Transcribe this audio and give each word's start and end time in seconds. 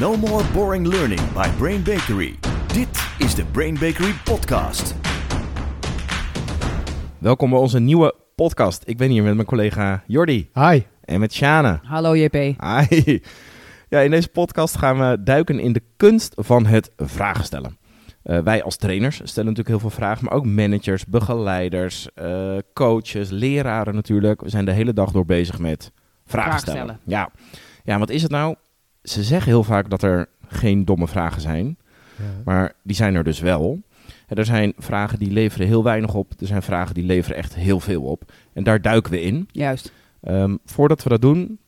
No 0.00 0.16
more 0.16 0.44
boring 0.52 0.86
learning 0.86 1.32
by 1.32 1.48
Brain 1.58 1.82
Bakery. 1.82 2.34
Dit 2.66 3.08
is 3.18 3.34
de 3.34 3.44
Brain 3.44 3.74
Bakery 3.74 4.12
podcast. 4.24 4.94
Welkom 7.18 7.50
bij 7.50 7.58
onze 7.58 7.78
nieuwe 7.80 8.14
podcast. 8.34 8.82
Ik 8.86 8.96
ben 8.96 9.10
hier 9.10 9.22
met 9.22 9.34
mijn 9.34 9.46
collega 9.46 10.04
Jordi 10.06 10.50
Hi. 10.54 10.82
en 11.04 11.20
met 11.20 11.32
Shana. 11.32 11.80
Hallo 11.82 12.16
JP. 12.16 12.32
Hi. 12.34 13.18
Ja, 13.88 14.00
in 14.00 14.10
deze 14.10 14.28
podcast 14.28 14.76
gaan 14.76 14.98
we 14.98 15.22
duiken 15.22 15.58
in 15.60 15.72
de 15.72 15.82
kunst 15.96 16.32
van 16.36 16.66
het 16.66 16.90
vragen 16.96 17.44
stellen. 17.44 17.78
Uh, 18.24 18.38
wij 18.38 18.62
als 18.62 18.76
trainers 18.76 19.16
stellen 19.16 19.48
natuurlijk 19.48 19.68
heel 19.68 19.90
veel 19.90 19.98
vragen, 19.98 20.24
maar 20.24 20.34
ook 20.34 20.46
managers, 20.46 21.06
begeleiders, 21.06 22.08
uh, 22.22 22.56
coaches, 22.72 23.30
leraren 23.30 23.94
natuurlijk. 23.94 24.40
We 24.40 24.48
zijn 24.48 24.64
de 24.64 24.72
hele 24.72 24.92
dag 24.92 25.10
door 25.10 25.26
bezig 25.26 25.58
met 25.58 25.92
vragen, 26.26 26.50
Vragen 26.50 26.58
stellen. 26.58 26.80
stellen. 26.80 27.00
Ja. 27.04 27.30
ja, 27.84 27.98
wat 27.98 28.10
is 28.10 28.22
het 28.22 28.30
nou? 28.30 28.54
Ze 29.04 29.22
zeggen 29.22 29.50
heel 29.50 29.64
vaak 29.64 29.90
dat 29.90 30.02
er 30.02 30.28
geen 30.48 30.84
domme 30.84 31.08
vragen 31.08 31.40
zijn, 31.40 31.76
maar 32.44 32.72
die 32.82 32.96
zijn 32.96 33.14
er 33.14 33.24
dus 33.24 33.40
wel. 33.40 33.80
En 34.26 34.36
er 34.36 34.44
zijn 34.44 34.72
vragen 34.78 35.18
die 35.18 35.30
leveren 35.30 35.66
heel 35.66 35.82
weinig 35.84 36.14
op, 36.14 36.32
er 36.40 36.46
zijn 36.46 36.62
vragen 36.62 36.94
die 36.94 37.04
leveren 37.04 37.36
echt 37.36 37.54
heel 37.54 37.80
veel 37.80 38.02
op. 38.02 38.32
En 38.52 38.64
daar 38.64 38.80
duiken 38.82 39.10
we 39.12 39.20
in. 39.22 39.48
Juist. 39.52 39.92
Ehm, 40.20 40.56
voordat 40.64 41.02
we 41.02 41.08
dat 41.08 41.20
doen, 41.22 41.58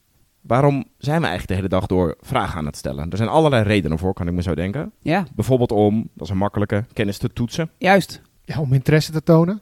waarom 0.40 0.84
zijn 0.98 1.20
we 1.20 1.26
eigenlijk 1.26 1.48
de 1.48 1.54
hele 1.54 1.68
dag 1.80 1.86
door 1.86 2.16
vragen 2.20 2.58
aan 2.58 2.66
het 2.66 2.76
stellen? 2.76 3.10
Er 3.10 3.16
zijn 3.16 3.28
allerlei 3.28 3.62
redenen 3.62 3.98
voor, 3.98 4.14
kan 4.14 4.28
ik 4.28 4.32
me 4.34 4.42
zo 4.42 4.54
denken. 4.54 4.92
Ja, 5.00 5.26
Bijvoorbeeld 5.34 5.72
om, 5.72 6.08
dat 6.14 6.26
is 6.26 6.32
een 6.32 6.38
makkelijke, 6.38 6.84
kennis 6.92 7.18
te 7.18 7.32
toetsen. 7.32 7.70
juist. 7.78 8.22
Ja, 8.44 8.60
om 8.60 8.72
interesse 8.72 9.12
te 9.12 9.22
tonen. 9.22 9.60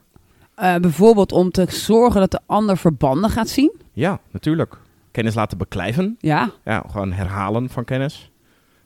Eh, 0.55 0.75
bijvoorbeeld 0.75 1.31
om 1.31 1.51
te 1.51 1.65
zorgen 1.69 2.19
dat 2.19 2.31
de 2.31 2.39
ander 2.45 2.77
verbanden 2.77 3.29
gaat 3.29 3.49
zien. 3.49 3.73
Ja, 3.93 4.19
natuurlijk. 4.31 4.77
Kennis 5.15 5.35
laten 5.35 5.57
beklijven. 5.57 6.15
Ja, 6.19 6.51
Ja, 6.63 6.83
gewoon 6.89 7.11
herhalen 7.13 7.69
van 7.69 7.83
kennis. 7.85 8.31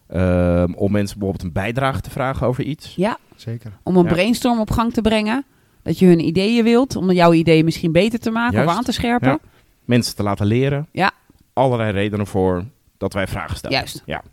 Ehm, 0.07 0.73
om 0.73 0.91
mensen 0.91 1.17
bijvoorbeeld 1.19 1.47
een 1.47 1.53
bijdrage 1.53 2.01
te 2.01 2.09
vragen 2.09 2.47
over 2.47 2.63
iets. 2.63 2.95
ja. 2.95 3.17
Zeker. 3.35 3.71
Om 3.83 3.97
een 3.97 4.03
Ja. 4.03 4.09
brainstorm 4.13 4.59
op 4.59 4.71
gang 4.71 4.93
te 4.93 5.01
brengen. 5.01 5.45
Dat 5.83 5.99
je 5.99 6.05
hun 6.05 6.19
ideeën 6.25 6.63
wilt. 6.63 6.95
Om 6.95 7.11
jouw 7.11 7.33
ideeën 7.33 7.65
misschien 7.65 7.91
beter 7.91 8.19
te 8.19 8.29
maken 8.31 8.53
Juist. 8.53 8.69
of 8.69 8.75
aan 8.77 8.83
te 8.83 8.91
scherpen. 8.91 9.27
Ja. 9.29 9.39
Mensen 9.85 10.15
te 10.15 10.23
laten 10.23 10.45
leren. 10.45 10.87
Ja. 10.91 11.11
Allerlei 11.53 11.91
redenen 11.91 12.27
voor 12.27 12.65
dat 12.97 13.13
wij 13.13 13.27
vragen 13.27 13.57
stellen. 13.57 13.77
Juist. 13.77 14.03
Ja. 14.05 14.23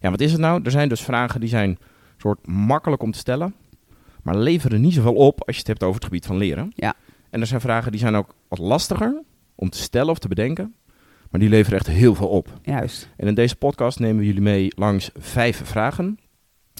ja, 0.00 0.10
wat 0.10 0.20
is 0.20 0.32
het 0.32 0.40
nou? 0.40 0.60
Er 0.64 0.70
zijn 0.70 0.88
dus 0.88 1.00
vragen 1.02 1.40
die 1.40 1.48
zijn 1.48 1.78
soort 2.16 2.46
makkelijk 2.46 3.02
om 3.02 3.10
te 3.12 3.18
stellen, 3.18 3.54
maar 4.22 4.36
leveren 4.36 4.80
niet 4.80 4.94
zoveel 4.94 5.14
op 5.14 5.38
als 5.46 5.54
je 5.54 5.58
het 5.58 5.66
hebt 5.68 5.82
over 5.82 5.94
het 5.94 6.04
gebied 6.04 6.26
van 6.26 6.36
leren. 6.36 6.72
Ja. 6.74 6.94
En 7.30 7.40
er 7.40 7.46
zijn 7.46 7.60
vragen 7.60 7.90
die 7.90 8.00
zijn 8.00 8.14
ook 8.14 8.34
wat 8.48 8.58
lastiger 8.58 9.22
om 9.54 9.70
te 9.70 9.78
stellen 9.78 10.10
of 10.10 10.18
te 10.18 10.28
bedenken, 10.28 10.74
maar 11.30 11.40
die 11.40 11.48
leveren 11.48 11.78
echt 11.78 11.86
heel 11.86 12.14
veel 12.14 12.28
op. 12.28 12.48
Juist. 12.62 13.08
En 13.16 13.26
in 13.26 13.34
deze 13.34 13.56
podcast 13.56 13.98
nemen 14.00 14.18
we 14.18 14.26
jullie 14.26 14.40
mee 14.42 14.72
langs 14.76 15.10
vijf 15.18 15.60
vragen. 15.64 16.18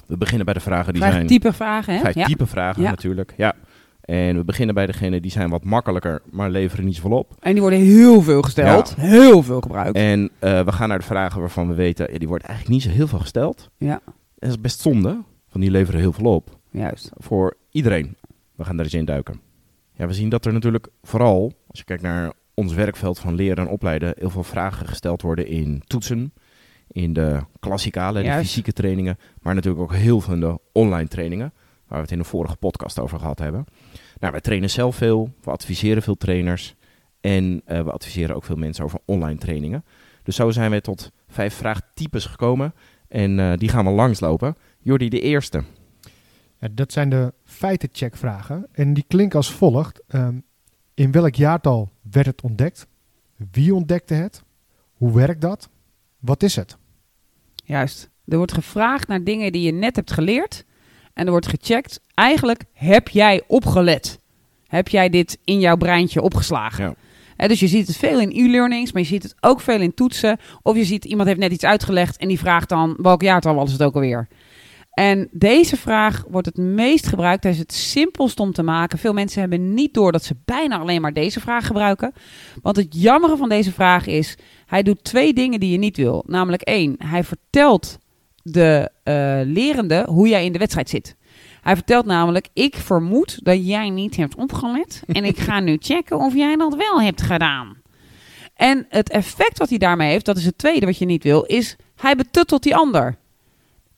We 0.06 0.16
beginnen 0.16 0.44
bij 0.44 0.54
de 0.54 0.60
vragen 0.60 0.92
die 0.92 1.02
Vijf 1.02 1.14
zijn 1.14 1.26
type 1.26 1.52
vragen, 1.52 1.94
hè? 1.94 2.00
vijf 2.00 2.14
ja. 2.14 2.24
type 2.24 2.46
vragen 2.46 2.82
Ja. 2.82 2.90
natuurlijk. 2.90 3.34
Ja. 3.36 3.54
En 4.00 4.36
we 4.36 4.44
beginnen 4.44 4.74
bij 4.74 4.86
degene 4.86 5.20
die 5.20 5.30
zijn 5.30 5.50
wat 5.50 5.64
makkelijker, 5.64 6.22
maar 6.30 6.50
leveren 6.50 6.84
niet 6.84 6.94
zoveel 6.96 7.18
op. 7.18 7.34
En 7.40 7.52
die 7.52 7.60
worden 7.60 7.78
heel 7.78 8.22
veel 8.22 8.42
gesteld. 8.42 8.94
Heel 8.96 9.42
veel 9.42 9.60
gebruikt. 9.60 9.96
En 9.96 10.30
eh, 10.38 10.64
we 10.64 10.72
gaan 10.72 10.88
naar 10.88 10.98
de 10.98 11.04
vragen 11.04 11.40
waarvan 11.40 11.68
we 11.68 11.74
weten, 11.74 12.18
die 12.18 12.28
wordt 12.28 12.44
eigenlijk 12.44 12.74
niet 12.74 12.82
zo 12.90 12.96
heel 12.98 13.08
veel 13.08 13.18
gesteld. 13.18 13.68
Ja, 13.76 14.00
En 14.04 14.12
dat 14.38 14.50
is 14.50 14.60
best 14.60 14.80
zonde, 14.80 15.08
want 15.52 15.64
die 15.64 15.70
leveren 15.70 16.00
heel 16.00 16.12
veel 16.12 16.34
op. 16.34 16.58
juist. 16.70 17.10
Voor 17.16 17.56
iedereen. 17.70 18.16
We 18.56 18.64
gaan 18.64 18.76
daar 18.76 18.84
eens 18.84 18.94
in 18.94 19.04
duiken. 19.04 19.40
Ja, 19.92 20.06
we 20.06 20.12
zien 20.12 20.28
dat 20.28 20.44
er 20.46 20.52
natuurlijk 20.52 20.88
vooral, 21.02 21.52
als 21.66 21.78
je 21.78 21.84
kijkt 21.84 22.02
naar 22.02 22.32
ons 22.60 22.74
werkveld 22.74 23.18
van 23.18 23.34
leren 23.34 23.66
en 23.66 23.72
opleiden, 23.72 24.14
heel 24.18 24.30
veel 24.30 24.44
vragen 24.44 24.86
gesteld 24.86 25.22
worden 25.22 25.46
in 25.46 25.82
toetsen, 25.86 26.32
in 26.88 27.12
de 27.12 27.40
klassikale, 27.60 28.22
de 28.22 28.32
fysieke 28.32 28.72
trainingen, 28.72 29.18
maar 29.42 29.54
natuurlijk 29.54 29.82
ook 29.82 29.94
heel 29.94 30.20
veel 30.20 30.34
in 30.34 30.40
de 30.40 30.58
online 30.72 31.08
trainingen, 31.08 31.52
waar 31.86 31.98
we 31.98 32.04
het 32.04 32.12
in 32.12 32.18
de 32.18 32.24
vorige 32.24 32.56
podcast 32.56 32.98
over 32.98 33.18
gehad 33.18 33.38
hebben. 33.38 33.64
Nou, 34.18 34.32
wij 34.32 34.40
trainen 34.40 34.70
zelf 34.70 34.96
veel, 34.96 35.32
we 35.42 35.50
adviseren 35.50 36.02
veel 36.02 36.16
trainers 36.16 36.74
en 37.20 37.62
eh, 37.64 37.82
we 37.82 37.90
adviseren 37.90 38.36
ook 38.36 38.44
veel 38.44 38.56
mensen 38.56 38.84
over 38.84 38.98
online 39.04 39.38
trainingen. 39.38 39.84
Dus 40.22 40.36
zo 40.36 40.50
zijn 40.50 40.70
we 40.70 40.80
tot 40.80 41.10
vijf 41.28 41.54
vraagtypes 41.54 42.26
gekomen 42.26 42.74
en 43.08 43.38
eh, 43.38 43.52
die 43.56 43.68
gaan 43.68 43.84
we 43.84 43.90
langslopen. 43.90 44.56
Jordi, 44.80 45.08
de 45.08 45.20
eerste. 45.20 45.62
Ja, 46.58 46.68
dat 46.72 46.92
zijn 46.92 47.10
de 47.10 47.34
feitencheckvragen. 47.44 48.66
En 48.72 48.94
die 48.94 49.04
klinken 49.08 49.36
als 49.36 49.52
volgt. 49.52 50.02
Ehm, 50.08 50.38
in 50.94 51.12
welk 51.12 51.34
jaartal 51.34 51.90
werd 52.10 52.26
het 52.26 52.40
ontdekt? 52.42 52.86
Wie 53.50 53.74
ontdekte 53.74 54.14
het? 54.14 54.42
Hoe 54.92 55.14
werkt 55.14 55.40
dat? 55.40 55.68
Wat 56.18 56.42
is 56.42 56.56
het? 56.56 56.76
Juist. 57.64 58.10
Er 58.28 58.36
wordt 58.36 58.52
gevraagd 58.52 59.08
naar 59.08 59.24
dingen 59.24 59.52
die 59.52 59.62
je 59.62 59.72
net 59.72 59.96
hebt 59.96 60.12
geleerd. 60.12 60.64
En 61.12 61.24
er 61.24 61.30
wordt 61.30 61.46
gecheckt, 61.46 62.00
eigenlijk 62.14 62.64
heb 62.72 63.08
jij 63.08 63.42
opgelet? 63.46 64.18
Heb 64.66 64.88
jij 64.88 65.08
dit 65.08 65.38
in 65.44 65.60
jouw 65.60 65.76
breintje 65.76 66.22
opgeslagen? 66.22 66.84
Ja. 66.84 66.94
Hè, 67.36 67.48
dus 67.48 67.60
je 67.60 67.68
ziet 67.68 67.86
het 67.86 67.96
veel 67.96 68.20
in 68.20 68.30
e-learnings, 68.30 68.92
maar 68.92 69.02
je 69.02 69.08
ziet 69.08 69.22
het 69.22 69.34
ook 69.40 69.60
veel 69.60 69.80
in 69.80 69.94
toetsen. 69.94 70.38
Of 70.62 70.76
je 70.76 70.84
ziet 70.84 71.04
iemand 71.04 71.28
heeft 71.28 71.40
net 71.40 71.52
iets 71.52 71.64
uitgelegd 71.64 72.16
en 72.16 72.28
die 72.28 72.38
vraagt 72.38 72.68
dan 72.68 72.96
welk 73.02 73.22
jaartal 73.22 73.54
was 73.54 73.72
het 73.72 73.82
ook 73.82 73.94
alweer. 73.94 74.28
En 74.90 75.28
deze 75.32 75.76
vraag 75.76 76.24
wordt 76.28 76.46
het 76.46 76.56
meest 76.56 77.06
gebruikt. 77.06 77.42
Hij 77.42 77.52
is 77.52 77.58
het 77.58 77.72
simpelst 77.72 78.40
om 78.40 78.52
te 78.52 78.62
maken. 78.62 78.98
Veel 78.98 79.12
mensen 79.12 79.40
hebben 79.40 79.74
niet 79.74 79.94
door 79.94 80.12
dat 80.12 80.24
ze 80.24 80.36
bijna 80.44 80.78
alleen 80.78 81.00
maar 81.00 81.12
deze 81.12 81.40
vraag 81.40 81.66
gebruiken. 81.66 82.12
Want 82.62 82.76
het 82.76 83.02
jammere 83.02 83.36
van 83.36 83.48
deze 83.48 83.72
vraag 83.72 84.06
is, 84.06 84.36
hij 84.66 84.82
doet 84.82 85.04
twee 85.04 85.32
dingen 85.32 85.60
die 85.60 85.70
je 85.70 85.78
niet 85.78 85.96
wil. 85.96 86.24
Namelijk 86.26 86.62
één, 86.62 86.94
hij 86.98 87.24
vertelt 87.24 87.98
de 88.42 88.90
eh, 89.02 89.40
lerende 89.44 90.06
hoe 90.08 90.28
jij 90.28 90.44
in 90.44 90.52
de 90.52 90.58
wedstrijd 90.58 90.88
zit. 90.88 91.16
Hij 91.60 91.74
vertelt 91.74 92.06
namelijk, 92.06 92.48
ik 92.52 92.76
vermoed 92.76 93.44
dat 93.44 93.66
jij 93.66 93.90
niet 93.90 94.16
hebt 94.16 94.34
opgelet. 94.34 95.02
En 95.06 95.24
ik 95.24 95.38
ga 95.38 95.60
nu 95.60 95.76
checken 95.80 96.18
of 96.18 96.34
jij 96.34 96.56
dat 96.56 96.74
wel 96.74 97.00
hebt 97.02 97.22
gedaan. 97.22 97.76
En 98.54 98.86
het 98.88 99.10
effect 99.10 99.58
wat 99.58 99.68
hij 99.68 99.78
daarmee 99.78 100.10
heeft, 100.10 100.24
dat 100.24 100.36
is 100.36 100.44
het 100.44 100.58
tweede 100.58 100.86
wat 100.86 100.98
je 100.98 101.04
niet 101.04 101.22
wil, 101.22 101.42
is 101.42 101.76
hij 101.96 102.16
betuttelt 102.16 102.62
die 102.62 102.76
ander. 102.76 103.18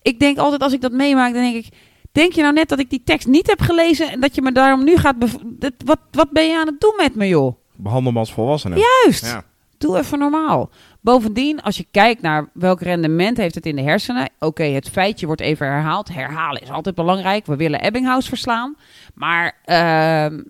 Ik 0.03 0.19
denk 0.21 0.39
altijd 0.39 0.63
als 0.63 0.73
ik 0.73 0.81
dat 0.81 0.93
meemaak, 0.93 1.33
dan 1.35 1.43
denk 1.43 1.65
ik, 1.65 1.73
denk 2.13 2.33
je 2.33 2.43
nou 2.43 2.55
net 2.55 2.69
dat 2.69 2.79
ik 2.79 2.91
die 2.91 3.03
tekst 3.05 3.27
niet 3.27 3.47
heb 3.47 3.61
gelezen 3.61 4.11
en 4.11 4.21
dat 4.21 4.35
je 4.35 4.43
me 4.43 4.53
daarom 4.53 4.85
nu 4.85 4.97
gaat... 4.97 5.15
dat- 5.45 5.73
Wat, 5.85 5.99
wat 6.11 6.31
ben 6.31 6.45
je 6.47 6.59
aan 6.59 6.67
het 6.67 6.81
doen 6.81 6.95
met 6.97 7.15
me, 7.15 7.29
joh? 7.29 7.57
Behandel 7.77 8.13
me 8.13 8.19
als 8.19 8.33
volwassene. 8.33 8.77
Juist. 9.05 9.25
Ja. 9.27 9.45
Doe 9.79 9.99
even 9.99 10.19
normaal. 10.19 10.71
Bovendien, 11.01 11.63
als 11.63 11.77
je 11.77 11.87
kijkt 11.91 12.23
naar 12.23 12.51
welk 12.55 12.81
rendement 12.81 13.37
heeft 13.37 13.55
het 13.55 13.67
in 13.67 13.77
de 13.77 13.83
hersenen. 13.83 14.29
Oké, 14.39 14.63
het 14.65 14.89
feitje 14.89 15.27
wordt 15.27 15.41
even 15.41 15.67
herhaald. 15.67 16.09
Herhalen 16.15 16.63
is 16.63 16.71
altijd 16.71 16.95
belangrijk. 16.95 17.47
We 17.47 17.57
willen 17.57 17.81
Ebbinghaus 17.81 18.29
verslaan. 18.29 18.77
Maar 19.15 19.59
ehm, 19.65 20.41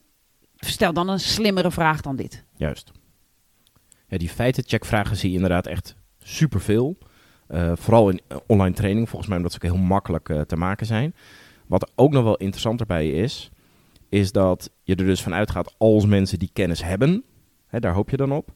stel 0.56 0.92
dan 0.92 1.08
een 1.08 1.20
slimmere 1.20 1.70
vraag 1.70 2.00
dan 2.00 2.16
dit. 2.16 2.44
Juist. 2.56 2.90
Ja, 4.08 4.18
die 4.18 4.28
feitencheckvragen 4.28 5.16
zie 5.16 5.28
je 5.28 5.34
inderdaad 5.34 5.66
echt 5.66 5.94
superveel. 6.22 6.96
Eh 7.00 7.08
vooral 7.74 8.08
in 8.08 8.20
eh, 8.28 8.36
online 8.46 8.74
training, 8.74 9.08
volgens 9.08 9.28
mij 9.28 9.36
omdat 9.38 9.52
ze 9.52 9.58
ook 9.64 9.72
heel 9.72 9.82
makkelijk 9.82 10.28
eh, 10.28 10.40
te 10.40 10.56
maken 10.56 10.86
zijn. 10.86 11.14
Wat 11.66 11.92
ook 11.94 12.12
nog 12.12 12.24
wel 12.24 12.36
interessanter 12.36 12.86
bij 12.86 13.10
is, 13.10 13.50
is 14.08 14.32
dat 14.32 14.70
je 14.82 14.94
er 14.94 15.04
dus 15.04 15.22
van 15.22 15.34
uitgaat 15.34 15.74
als 15.78 16.06
mensen 16.06 16.38
die 16.38 16.50
kennis 16.52 16.84
hebben, 16.84 17.24
hè, 17.66 17.80
daar 17.80 17.94
hoop 17.94 18.10
je 18.10 18.16
dan 18.16 18.32
op, 18.32 18.48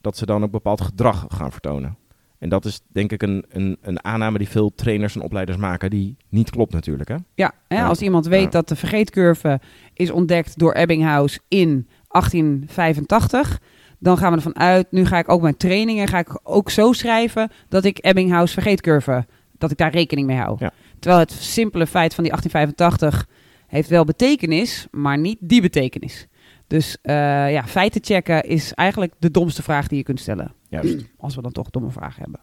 dat 0.00 0.16
ze 0.16 0.26
dan 0.26 0.42
ook 0.44 0.50
bepaald 0.50 0.80
gedrag 0.80 1.26
gaan 1.28 1.52
vertonen. 1.52 1.96
En 2.38 2.48
dat 2.48 2.64
is 2.64 2.80
denk 2.88 3.12
ik 3.12 3.22
een, 3.22 3.44
een, 3.48 3.78
een 3.80 4.04
aanname 4.04 4.38
die 4.38 4.48
veel 4.48 4.74
trainers 4.74 5.14
en 5.14 5.20
opleiders 5.22 5.58
maken, 5.58 5.90
die 5.90 6.16
niet 6.28 6.50
klopt 6.50 6.72
natuurlijk. 6.72 7.08
Hè? 7.08 7.16
Ja, 7.34 7.52
hè, 7.68 7.82
als 7.82 8.00
iemand 8.00 8.26
weet 8.26 8.42
Ja. 8.42 8.48
dat 8.50 8.68
de 8.68 8.76
vergeetcurve 8.76 9.60
is 9.94 10.10
ontdekt 10.10 10.58
door 10.58 10.72
Ebbinghaus 10.72 11.38
in 11.48 11.88
1885, 12.08 13.60
dan 14.02 14.16
gaan 14.18 14.30
we 14.30 14.36
ervan 14.36 14.58
uit, 14.58 14.90
nu 14.90 15.04
ga 15.04 15.18
ik 15.18 15.28
ook 15.28 15.42
mijn 15.42 15.56
trainingen 15.56 16.08
ga 16.08 16.18
ik 16.18 16.40
ook 16.42 16.70
zo 16.70 16.92
schrijven 16.92 17.50
dat 17.68 17.84
ik 17.84 18.04
Ebbinghaus 18.04 18.52
vergeetcurve, 18.52 19.26
dat 19.58 19.70
ik 19.70 19.76
daar 19.76 19.90
rekening 19.90 20.26
mee 20.26 20.36
hou. 20.36 20.56
Ja. 20.58 20.72
Terwijl 20.98 21.22
het 21.22 21.30
simpele 21.30 21.86
feit 21.86 22.14
van 22.14 22.24
die 22.24 22.32
1885 22.32 23.28
heeft 23.66 23.88
wel 23.88 24.04
betekenis, 24.04 24.86
maar 24.90 25.18
niet 25.18 25.38
die 25.40 25.60
betekenis. 25.60 26.26
Dus 26.66 26.98
eh, 27.02 27.14
ja, 27.52 27.66
feiten 27.66 28.04
checken 28.04 28.42
is 28.42 28.72
eigenlijk 28.72 29.14
de 29.18 29.30
domste 29.30 29.62
vraag 29.62 29.86
die 29.86 29.98
je 29.98 30.04
kunt 30.04 30.20
stellen. 30.20 30.54
Juist. 30.68 31.04
Als 31.18 31.34
we 31.34 31.42
dan 31.42 31.52
toch 31.52 31.70
domme 31.70 31.90
vragen 31.90 32.22
hebben. 32.22 32.40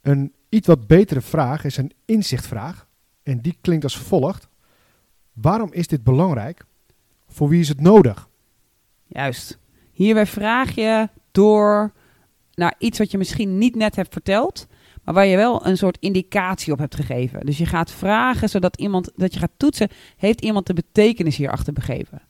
Een 0.00 0.32
iets 0.48 0.66
wat 0.66 0.86
betere 0.86 1.20
vraag 1.20 1.64
is 1.64 1.76
een 1.76 1.92
inzichtvraag. 2.04 2.86
En 3.22 3.40
die 3.40 3.58
klinkt 3.60 3.84
als 3.84 3.98
volgt. 3.98 4.48
Waarom 5.32 5.72
is 5.72 5.86
dit 5.86 6.04
belangrijk? 6.04 6.64
Voor 7.28 7.48
wie 7.48 7.60
is 7.60 7.68
het 7.68 7.80
nodig? 7.80 8.28
Juist. 9.06 9.58
Hierbij 9.94 10.26
vraag 10.26 10.74
je 10.74 11.08
door 11.32 11.92
naar 12.54 12.74
iets 12.78 12.98
wat 12.98 13.10
je 13.10 13.18
misschien 13.18 13.58
niet 13.58 13.74
net 13.74 13.96
hebt 13.96 14.12
verteld, 14.12 14.66
maar 15.04 15.14
waar 15.14 15.26
je 15.26 15.36
wel 15.36 15.66
een 15.66 15.76
soort 15.76 15.96
indicatie 16.00 16.72
op 16.72 16.78
hebt 16.78 16.94
gegeven. 16.94 17.46
Dus 17.46 17.58
je 17.58 17.66
gaat 17.66 17.90
vragen 17.90 18.48
zodat 18.48 18.76
iemand, 18.76 19.10
dat 19.16 19.32
je 19.34 19.38
gaat 19.38 19.50
toetsen, 19.56 19.88
heeft 20.16 20.40
iemand 20.40 20.66
de 20.66 20.74
betekenis 20.74 21.36
hierachter 21.36 21.72
begeven? 21.72 22.22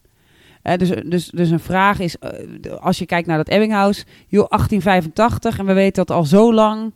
Eh, 0.62 0.78
dus, 0.78 0.90
dus, 1.04 1.28
dus 1.28 1.50
een 1.50 1.60
vraag 1.60 1.98
is, 1.98 2.18
eh, 2.18 2.72
als 2.76 2.98
je 2.98 3.06
kijkt 3.06 3.26
naar 3.26 3.36
dat 3.36 3.48
Ebbinghaus, 3.48 4.04
joh, 4.28 4.46
1885 4.48 5.58
en 5.58 5.66
we 5.66 5.72
weten 5.72 6.06
dat 6.06 6.16
al 6.16 6.24
zo 6.24 6.54
lang. 6.54 6.92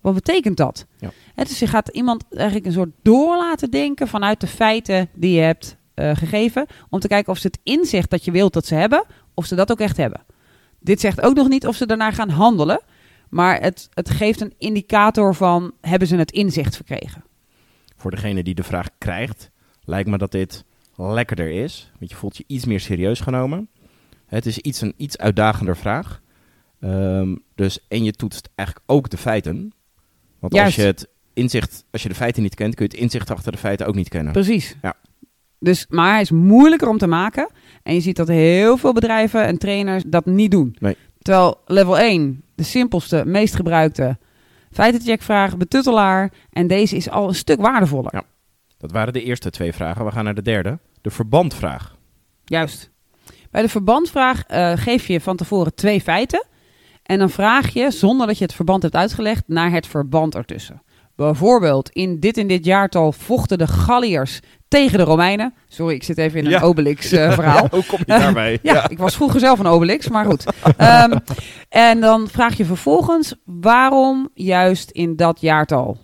Wat 0.00 0.14
betekent 0.14 0.56
dat? 0.56 0.86
Ja. 0.98 1.10
Dus 1.34 1.58
je 1.58 1.66
gaat 1.66 1.88
iemand 1.88 2.24
eigenlijk 2.30 2.66
een 2.66 2.72
soort 2.72 2.90
door 3.02 3.36
laten 3.36 3.70
denken 3.70 4.08
vanuit 4.08 4.40
de 4.40 4.46
feiten 4.46 5.08
die 5.14 5.34
je 5.34 5.40
hebt 5.40 5.76
eh, 5.94 6.16
gegeven. 6.16 6.66
Om 6.90 7.00
te 7.00 7.08
kijken 7.08 7.32
of 7.32 7.38
ze 7.38 7.46
het 7.46 7.58
inzicht 7.62 8.10
dat 8.10 8.24
je 8.24 8.30
wilt 8.30 8.52
dat 8.52 8.66
ze 8.66 8.74
hebben, 8.74 9.04
of 9.38 9.46
ze 9.46 9.54
dat 9.54 9.70
ook 9.70 9.80
echt 9.80 9.96
hebben. 9.96 10.20
Dit 10.78 11.00
zegt 11.00 11.20
ook 11.20 11.34
nog 11.34 11.48
niet 11.48 11.66
of 11.66 11.76
ze 11.76 11.86
daarna 11.86 12.10
gaan 12.10 12.28
handelen. 12.28 12.80
Maar 13.28 13.60
het, 13.60 13.88
het 13.94 14.10
geeft 14.10 14.40
een 14.40 14.54
indicator 14.58 15.34
van 15.34 15.72
hebben 15.80 16.08
ze 16.08 16.16
het 16.16 16.30
inzicht 16.30 16.76
verkregen. 16.76 17.24
Voor 17.96 18.10
degene 18.10 18.42
die 18.42 18.54
de 18.54 18.62
vraag 18.62 18.88
krijgt, 18.98 19.50
lijkt 19.84 20.08
me 20.08 20.18
dat 20.18 20.32
dit 20.32 20.64
lekkerder 20.96 21.50
is. 21.50 21.92
Want 21.98 22.10
je 22.10 22.16
voelt 22.16 22.36
je 22.36 22.44
iets 22.46 22.64
meer 22.64 22.80
serieus 22.80 23.20
genomen. 23.20 23.68
Het 24.26 24.46
is 24.46 24.58
iets, 24.58 24.80
een 24.80 24.94
iets 24.96 25.18
uitdagender 25.18 25.76
vraag. 25.76 26.20
Ehm, 26.80 27.36
dus, 27.54 27.78
en 27.88 28.04
je 28.04 28.12
toetst 28.12 28.48
eigenlijk 28.54 28.90
ook 28.90 29.10
de 29.10 29.16
feiten. 29.16 29.72
Want 30.38 30.54
als 30.54 30.74
je 30.74 30.82
het 30.82 31.08
inzicht, 31.34 31.84
als 31.90 32.02
je 32.02 32.08
de 32.08 32.14
feiten 32.14 32.42
niet 32.42 32.54
kent, 32.54 32.74
kun 32.74 32.84
je 32.84 32.92
het 32.92 33.00
inzicht 33.00 33.30
achter 33.30 33.52
de 33.52 33.58
feiten 33.58 33.86
ook 33.86 33.94
niet 33.94 34.08
kennen. 34.08 34.32
Precies. 34.32 34.76
Ja. 34.82 34.94
Dus, 35.58 35.86
maar 35.88 36.12
hij 36.12 36.20
is 36.20 36.30
moeilijker 36.30 36.88
om 36.88 36.98
te 36.98 37.06
maken. 37.06 37.50
En 37.82 37.94
je 37.94 38.00
ziet 38.00 38.16
dat 38.16 38.28
heel 38.28 38.76
veel 38.76 38.92
bedrijven 38.92 39.44
en 39.44 39.58
trainers 39.58 40.02
dat 40.06 40.26
niet 40.26 40.50
doen. 40.50 40.76
Nee. 40.78 40.96
Terwijl 41.18 41.60
level 41.66 41.98
1, 41.98 42.42
de 42.54 42.62
simpelste, 42.62 43.22
meest 43.26 43.54
gebruikte 43.54 44.18
feitencheckvraag, 44.70 45.56
betuttelaar. 45.56 46.32
En 46.50 46.66
deze 46.66 46.96
is 46.96 47.10
al 47.10 47.28
een 47.28 47.34
stuk 47.34 47.60
waardevoller. 47.60 48.14
Ja. 48.14 48.22
Dat 48.78 48.92
waren 48.92 49.12
de 49.12 49.22
eerste 49.22 49.50
twee 49.50 49.72
vragen. 49.72 50.04
We 50.04 50.10
gaan 50.10 50.24
naar 50.24 50.34
de 50.34 50.42
derde. 50.42 50.78
De 51.00 51.10
verbandvraag. 51.10 51.96
Juist. 52.44 52.90
Bij 53.50 53.62
de 53.62 53.68
verbandvraag 53.68 54.44
eh, 54.44 54.72
geef 54.76 55.06
je 55.06 55.20
van 55.20 55.36
tevoren 55.36 55.74
twee 55.74 56.00
feiten. 56.00 56.46
En 57.02 57.18
dan 57.18 57.30
vraag 57.30 57.68
je, 57.68 57.90
zonder 57.90 58.26
dat 58.26 58.38
je 58.38 58.44
het 58.44 58.54
verband 58.54 58.82
hebt 58.82 58.94
uitgelegd, 58.94 59.42
naar 59.46 59.70
het 59.70 59.86
verband 59.86 60.34
ertussen. 60.34 60.82
Bijvoorbeeld, 61.26 61.90
in 61.90 62.20
dit 62.20 62.36
en 62.36 62.46
dit 62.46 62.64
jaartal 62.64 63.12
vochten 63.12 63.58
de 63.58 63.66
Galliërs 63.66 64.40
tegen 64.68 64.98
de 64.98 65.04
Romeinen. 65.04 65.54
Sorry, 65.68 65.94
ik 65.94 66.02
zit 66.02 66.18
even 66.18 66.38
in 66.38 66.44
een 66.44 66.50
Ja. 66.50 66.60
Obelix-verhaal. 66.60 67.66
Hoe 67.70 67.84
kom 67.86 67.98
je 67.98 68.04
daarbij? 68.04 68.58
Ja, 68.62 68.88
ik 68.88 68.98
was 68.98 69.14
vroeger 69.14 69.40
zelf 69.40 69.58
een 69.58 69.66
Obelix, 69.66 70.08
maar 70.08 70.24
goed. 70.24 70.44
Ehm, 70.76 71.18
en 71.68 72.00
dan 72.00 72.28
vraag 72.28 72.56
je 72.56 72.64
vervolgens 72.64 73.34
waarom 73.44 74.28
juist 74.34 74.90
in 74.90 75.16
dat 75.16 75.40
jaartal. 75.40 75.96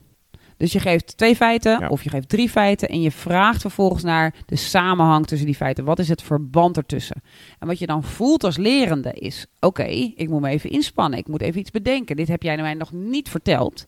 Dus 0.56 0.72
je 0.72 0.80
geeft 0.80 1.16
twee 1.16 1.36
feiten 1.36 1.78
Ja. 1.80 1.88
of 1.88 2.02
je 2.02 2.10
geeft 2.10 2.28
drie 2.28 2.48
feiten 2.50 2.88
en 2.88 3.00
je 3.00 3.10
vraagt 3.10 3.60
vervolgens 3.60 4.02
naar 4.02 4.34
de 4.46 4.56
samenhang 4.56 5.26
tussen 5.26 5.46
die 5.46 5.56
feiten. 5.56 5.84
Wat 5.84 5.98
is 5.98 6.08
het 6.08 6.22
verband 6.22 6.76
ertussen? 6.76 7.22
En 7.58 7.66
wat 7.66 7.78
je 7.78 7.86
dan 7.86 8.02
voelt 8.04 8.44
als 8.44 8.56
lerende 8.56 9.12
is, 9.12 9.46
oké, 9.60 9.84
ik 10.14 10.28
moet 10.28 10.40
me 10.40 10.48
even 10.48 10.70
inspannen, 10.70 11.18
ik 11.18 11.28
moet 11.28 11.40
even 11.42 11.60
iets 11.60 11.70
bedenken. 11.70 12.16
Dit 12.16 12.28
heb 12.28 12.42
jij 12.42 12.56
mij 12.56 12.74
nog 12.74 12.92
niet 12.92 13.28
verteld. 13.28 13.86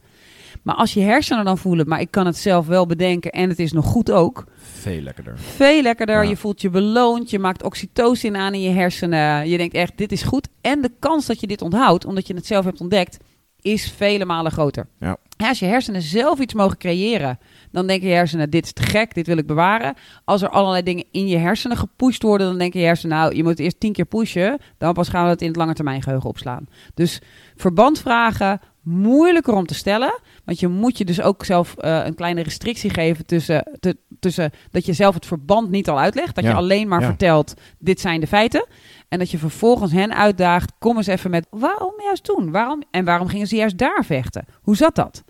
Maar 0.66 0.74
als 0.74 0.94
je 0.94 1.00
hersenen 1.00 1.44
dan 1.44 1.58
voelen, 1.58 1.88
maar 1.88 2.00
ik 2.00 2.10
kan 2.10 2.26
het 2.26 2.36
zelf 2.36 2.66
wel 2.66 2.86
bedenken 2.86 3.30
en 3.30 3.48
het 3.48 3.58
is 3.58 3.72
nog 3.72 3.84
goed 3.84 4.10
ook, 4.10 4.44
Veel 4.56 5.00
lekkerder. 5.00 5.38
veel 5.38 5.82
lekkerder. 5.82 6.22
Ja. 6.22 6.28
Je 6.28 6.36
voelt 6.36 6.60
je 6.60 6.70
beloond. 6.70 7.30
Je 7.30 7.38
maakt 7.38 7.62
oxytocin 7.62 8.36
aan 8.36 8.54
in 8.54 8.60
je 8.60 8.70
hersenen. 8.70 9.48
Je 9.48 9.56
denkt 9.56 9.74
echt, 9.74 9.92
dit 9.96 10.12
is 10.12 10.22
goed. 10.22 10.48
En 10.60 10.80
de 10.82 10.90
kans 10.98 11.26
dat 11.26 11.40
je 11.40 11.46
dit 11.46 11.62
onthoudt, 11.62 12.04
omdat 12.04 12.26
je 12.26 12.34
het 12.34 12.46
zelf 12.46 12.64
hebt 12.64 12.80
ontdekt, 12.80 13.16
is 13.60 13.90
vele 13.90 14.24
malen 14.24 14.52
groter. 14.52 14.86
Ja. 15.00 15.16
Als 15.36 15.58
je 15.58 15.66
hersenen 15.66 16.02
zelf 16.02 16.38
iets 16.38 16.54
mogen 16.54 16.78
creëren, 16.78 17.38
dan 17.70 17.86
denken 17.86 18.08
je 18.08 18.14
hersenen, 18.14 18.50
dit 18.50 18.64
is 18.64 18.72
te 18.72 18.82
gek, 18.82 19.14
dit 19.14 19.26
wil 19.26 19.36
ik 19.36 19.46
bewaren. 19.46 19.94
Als 20.24 20.42
er 20.42 20.48
allerlei 20.48 20.82
dingen 20.82 21.04
in 21.10 21.26
je 21.26 21.36
hersenen 21.36 21.76
gepusht 21.76 22.22
worden, 22.22 22.46
dan 22.46 22.58
denken 22.58 22.80
je 22.80 22.86
hersenen, 22.86 23.16
nou, 23.16 23.34
je 23.34 23.42
moet 23.42 23.50
het 23.50 23.60
eerst 23.60 23.80
tien 23.80 23.92
keer 23.92 24.04
pushen, 24.04 24.58
dan 24.78 24.92
pas 24.94 25.08
gaan 25.08 25.24
we 25.24 25.30
het 25.30 25.40
in 25.42 25.48
het 25.48 25.56
langetermijngeheugen 25.56 26.28
opslaan. 26.28 26.66
Dus 26.94 27.20
verbandvragen, 27.56 28.60
moeilijker 28.82 29.54
om 29.54 29.66
te 29.66 29.74
stellen, 29.74 30.20
want 30.46 30.60
je 30.60 30.68
moet 30.68 30.98
je 30.98 31.04
dus 31.04 31.20
ook 31.20 31.44
zelf 31.44 31.76
eh, 31.76 32.02
een 32.04 32.14
kleine 32.14 32.42
restrictie 32.42 32.90
geven 32.90 33.26
tussen, 33.26 33.76
te- 33.80 33.96
tussen 34.20 34.50
dat 34.70 34.86
je 34.86 34.92
zelf 34.92 35.14
het 35.14 35.26
verband 35.26 35.70
niet 35.70 35.88
al 35.88 35.98
uitlegt, 36.00 36.34
dat 36.34 36.44
Ja, 36.44 36.50
je 36.50 36.56
alleen 36.56 36.88
maar 36.88 37.00
ja. 37.00 37.06
vertelt, 37.06 37.54
dit 37.78 38.00
zijn 38.00 38.20
de 38.20 38.26
feiten. 38.26 38.66
En 39.08 39.18
dat 39.18 39.30
je 39.30 39.38
vervolgens 39.38 39.92
hen 39.92 40.14
uitdaagt, 40.14 40.72
kom 40.78 40.96
eens 40.96 41.06
even 41.06 41.30
met, 41.30 41.46
waarom 41.50 41.92
juist 42.02 42.24
toen? 42.24 42.50
Waarom, 42.50 42.82
en 42.90 43.04
waarom 43.04 43.28
gingen 43.28 43.46
ze 43.46 43.56
juist 43.56 43.78
daar 43.78 44.04
vechten? 44.04 44.44
Hoe 44.62 44.76
zat 44.76 44.94
dat? 44.94 45.24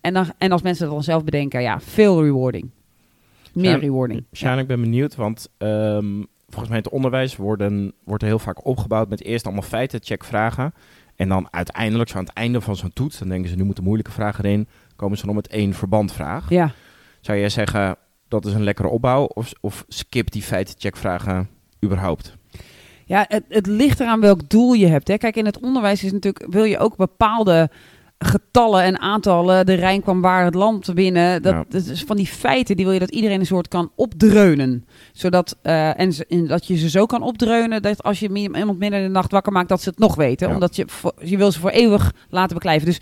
En, 0.00 0.12
dan, 0.14 0.32
en 0.38 0.52
als 0.52 0.62
mensen 0.62 0.84
dat 0.84 0.94
dan 0.94 1.02
zelf 1.02 1.24
bedenken, 1.24 1.62
ja, 1.62 1.80
veel 1.80 2.22
rewarding. 2.22 2.70
Meer 3.52 3.70
Ja, 3.70 3.76
rewarding. 3.76 4.24
Sjaan, 4.32 4.58
ik 4.58 4.66
ben 4.66 4.80
benieuwd, 4.80 5.14
want 5.14 5.48
ehm, 5.58 6.22
volgens 6.48 6.68
mij 6.68 6.78
in 6.78 6.84
het 6.84 6.88
onderwijs 6.92 7.36
worden, 7.36 7.92
wordt 8.04 8.22
er 8.22 8.28
heel 8.28 8.38
vaak 8.38 8.66
opgebouwd 8.66 9.08
met 9.08 9.24
eerst 9.24 9.44
allemaal 9.44 9.62
feiten, 9.62 10.00
check 10.02 10.24
vragen. 10.24 10.74
En 11.18 11.28
dan 11.28 11.48
uiteindelijk, 11.50 12.10
zo 12.10 12.16
aan 12.16 12.24
het 12.24 12.32
einde 12.32 12.60
van 12.60 12.76
zo'n 12.76 12.92
toets, 12.92 13.18
dan 13.18 13.28
denken 13.28 13.50
ze 13.50 13.56
nu 13.56 13.64
moeten 13.64 13.84
moeilijke 13.84 14.10
vragen 14.12 14.44
erin, 14.44 14.68
komen 14.96 15.18
ze 15.18 15.26
dan 15.26 15.34
met 15.34 15.48
één 15.48 15.74
verbandvraag. 15.74 16.50
Ja. 16.50 16.72
Zou 17.20 17.38
jij 17.38 17.48
zeggen, 17.48 17.96
dat 18.28 18.46
is 18.46 18.52
een 18.52 18.62
lekkere 18.62 18.88
opbouw 18.88 19.24
of, 19.24 19.52
of 19.60 19.84
skip 19.88 20.30
die 20.30 20.42
feiten, 20.42 20.74
check 20.78 20.96
vragen 20.96 21.48
überhaupt? 21.84 22.36
Ja, 23.04 23.24
het, 23.28 23.44
het 23.48 23.66
ligt 23.66 24.00
eraan 24.00 24.20
welk 24.20 24.48
doel 24.48 24.72
je 24.72 24.86
hebt. 24.86 25.08
Hè. 25.08 25.16
Kijk, 25.16 25.36
in 25.36 25.46
het 25.46 25.60
onderwijs 25.60 26.04
is 26.04 26.12
natuurlijk, 26.12 26.46
wil 26.50 26.64
je 26.64 26.78
ook 26.78 26.96
bepaalde 26.96 27.70
getallen 28.18 28.82
en 28.82 28.98
aantallen. 29.00 29.66
De 29.66 29.74
Rijn 29.74 30.02
kwam 30.02 30.20
waar 30.20 30.44
het 30.44 30.54
land 30.54 30.94
binnen. 30.94 31.42
Dat, 31.42 31.52
Ja. 31.52 31.64
dat 31.68 31.84
is 31.84 32.02
van 32.02 32.16
die 32.16 32.26
feiten, 32.26 32.76
die 32.76 32.84
wil 32.84 32.94
je 32.94 33.00
dat 33.00 33.10
iedereen 33.10 33.40
een 33.40 33.46
soort 33.46 33.68
kan 33.68 33.90
opdreunen. 33.94 34.86
Zodat, 35.12 35.56
eh, 35.62 36.00
en, 36.00 36.46
dat 36.46 36.66
je 36.66 36.76
ze 36.76 36.90
zo 36.90 37.06
kan 37.06 37.22
opdreunen 37.22 37.82
dat 37.82 38.02
als 38.02 38.20
je 38.20 38.28
iemand 38.32 38.78
midden 38.78 39.00
in 39.00 39.06
de 39.06 39.12
nacht 39.12 39.32
wakker 39.32 39.52
maakt, 39.52 39.68
dat 39.68 39.82
ze 39.82 39.88
het 39.88 39.98
nog 39.98 40.14
weten. 40.14 40.48
Ja. 40.48 40.54
Omdat 40.54 40.76
je, 40.76 40.86
je 41.22 41.36
wil 41.36 41.52
ze 41.52 41.60
voor 41.60 41.70
eeuwig 41.70 42.12
laten 42.28 42.54
beklijven. 42.54 42.86
Dus 42.86 43.00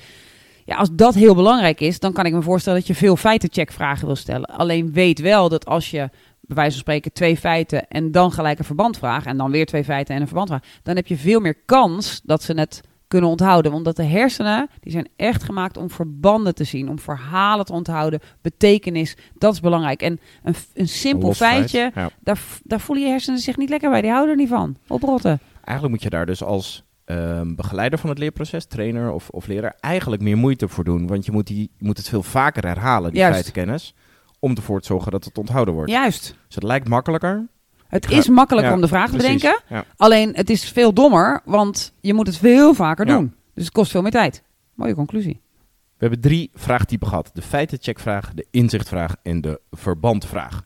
ja, 0.64 0.76
als 0.76 0.88
dat 0.92 1.14
heel 1.14 1.34
belangrijk 1.34 1.80
is, 1.80 1.98
dan 1.98 2.12
kan 2.12 2.24
ik 2.26 2.32
me 2.32 2.42
voorstellen 2.42 2.78
dat 2.78 2.88
je 2.88 2.94
veel 2.94 3.16
feitencheckvragen 3.16 4.06
wil 4.06 4.16
stellen. 4.16 4.46
Alleen 4.46 4.92
weet 4.92 5.20
wel 5.20 5.48
dat 5.48 5.66
als 5.66 5.90
je 5.90 6.10
bij 6.40 6.56
wijze 6.56 6.70
van 6.70 6.80
spreken 6.80 7.12
twee 7.12 7.36
feiten 7.36 7.88
en 7.88 8.10
dan 8.10 8.32
gelijk 8.32 8.58
een 8.58 8.64
verbandvraag 8.64 9.24
en 9.24 9.36
dan 9.36 9.50
weer 9.50 9.66
twee 9.66 9.84
feiten 9.84 10.14
en 10.14 10.20
een 10.20 10.26
verbandvraag, 10.26 10.62
dan 10.82 10.96
heb 10.96 11.06
je 11.06 11.16
veel 11.16 11.40
meer 11.40 11.56
kans 11.64 12.20
dat 12.24 12.42
ze 12.42 12.52
het 12.52 12.80
kunnen 13.08 13.30
onthouden. 13.30 13.72
Want 13.72 13.96
de 13.96 14.02
hersenen, 14.04 14.68
die 14.80 14.92
zijn 14.92 15.08
echt 15.16 15.42
gemaakt 15.42 15.76
om 15.76 15.90
verbanden 15.90 16.54
te 16.54 16.64
zien, 16.64 16.88
om 16.88 16.98
verhalen 16.98 17.64
te 17.64 17.72
onthouden, 17.72 18.20
betekenis, 18.42 19.16
dat 19.34 19.52
is 19.52 19.60
belangrijk. 19.60 20.02
En 20.02 20.20
een, 20.42 20.54
een 20.74 20.88
simpel 20.88 21.32
feitje, 21.32 21.90
Ja. 21.94 22.10
daar, 22.20 22.40
daar 22.62 22.80
voelen 22.80 23.04
je 23.04 23.10
hersenen 23.10 23.38
zich 23.40 23.56
niet 23.56 23.68
lekker 23.68 23.90
bij, 23.90 24.00
die 24.00 24.10
houden 24.10 24.30
er 24.30 24.40
niet 24.40 24.48
van. 24.48 24.76
Oprotten. 24.86 25.40
Eigenlijk 25.64 25.88
moet 25.88 26.02
je 26.02 26.10
daar 26.10 26.26
dus 26.26 26.42
als 26.42 26.84
ehm, 27.04 27.54
begeleider 27.54 27.98
van 27.98 28.08
het 28.10 28.18
leerproces, 28.18 28.66
trainer 28.66 29.10
of, 29.12 29.28
of 29.28 29.46
leraar, 29.46 29.76
eigenlijk 29.80 30.22
meer 30.22 30.36
moeite 30.36 30.68
voor 30.68 30.84
doen. 30.84 31.06
Want 31.06 31.24
je 31.24 31.32
moet, 31.32 31.46
die, 31.46 31.70
je 31.76 31.84
moet 31.86 31.96
het 31.96 32.08
veel 32.08 32.22
vaker 32.22 32.66
herhalen, 32.66 33.12
die 33.12 33.22
feitenkennis, 33.22 33.94
om 34.38 34.54
ervoor 34.54 34.80
te 34.80 34.86
zorgen 34.86 35.12
dat 35.12 35.24
het 35.24 35.38
onthouden 35.38 35.74
wordt. 35.74 35.90
Juist. 35.90 36.36
Dus 36.46 36.54
het 36.54 36.64
lijkt 36.64 36.88
makkelijker. 36.88 37.46
Het 37.88 38.10
is 38.10 38.28
makkelijker 38.28 38.70
ja, 38.70 38.76
om 38.76 38.82
de 38.82 38.88
vraag 38.88 39.10
te 39.10 39.16
precies. 39.16 39.42
bedenken. 39.42 39.62
Ja. 39.68 39.84
Alleen 39.96 40.34
het 40.34 40.50
is 40.50 40.70
veel 40.70 40.92
dommer, 40.92 41.40
want 41.44 41.92
je 42.00 42.14
moet 42.14 42.26
het 42.26 42.36
veel 42.36 42.74
vaker 42.74 43.06
doen. 43.06 43.34
Dus 43.54 43.64
het 43.64 43.72
kost 43.72 43.90
veel 43.90 44.02
meer 44.02 44.10
tijd. 44.10 44.42
Mooie 44.74 44.94
conclusie. 44.94 45.40
We 45.68 46.06
hebben 46.06 46.20
drie 46.20 46.50
vraagtypen 46.54 47.08
gehad. 47.08 47.30
De 47.34 47.42
feitencheckvraag, 47.42 48.34
de 48.34 48.46
inzichtvraag 48.50 49.16
en 49.22 49.40
de 49.40 49.60
verbandvraag. 49.70 50.64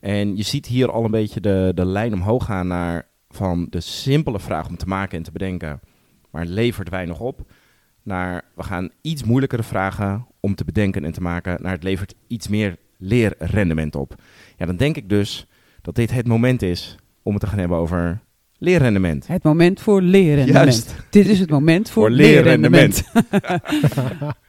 En 0.00 0.36
je 0.36 0.42
ziet 0.42 0.66
hier 0.66 0.90
al 0.90 1.04
een 1.04 1.10
beetje 1.10 1.40
de, 1.40 1.72
de 1.74 1.84
lijn 1.84 2.12
omhoog 2.12 2.44
gaan 2.44 2.66
naar 2.66 3.06
van 3.28 3.66
de 3.70 3.80
simpele 3.80 4.40
vraag 4.40 4.68
om 4.68 4.76
te 4.76 4.86
maken 4.86 5.18
en 5.18 5.24
te 5.24 5.32
bedenken, 5.32 5.80
maar 6.30 6.46
levert 6.46 6.88
weinig 6.88 7.20
op, 7.20 7.50
naar 8.02 8.44
we 8.54 8.62
gaan 8.62 8.90
iets 9.00 9.24
moeilijkere 9.24 9.62
vragen 9.62 10.26
om 10.40 10.54
te 10.54 10.64
bedenken 10.64 11.04
en 11.04 11.12
te 11.12 11.20
maken, 11.20 11.62
naar 11.62 11.72
het 11.72 11.82
levert 11.82 12.14
iets 12.26 12.48
meer 12.48 12.76
leerrendement 12.98 13.94
op. 13.94 14.14
Ja, 14.56 14.66
dan 14.66 14.76
denk 14.76 14.96
ik 14.96 15.08
dus 15.08 15.46
dat 15.82 15.94
dit 15.94 16.10
het 16.10 16.26
moment 16.26 16.62
is 16.62 16.96
om 17.22 17.32
het 17.32 17.42
te 17.42 17.48
gaan 17.48 17.58
hebben 17.58 17.78
over 17.78 18.20
leerrendement. 18.58 19.26
Het 19.26 19.42
moment 19.42 19.80
voor 19.80 20.02
leerrendement. 20.02 20.64
Juist. 20.64 20.94
Dit 21.10 21.26
is 21.26 21.40
het 21.40 21.50
moment 21.50 21.90
voor, 21.90 22.02
Voor 22.02 22.10
leerrendement. 22.10 23.04
leerrendement. 23.30 24.36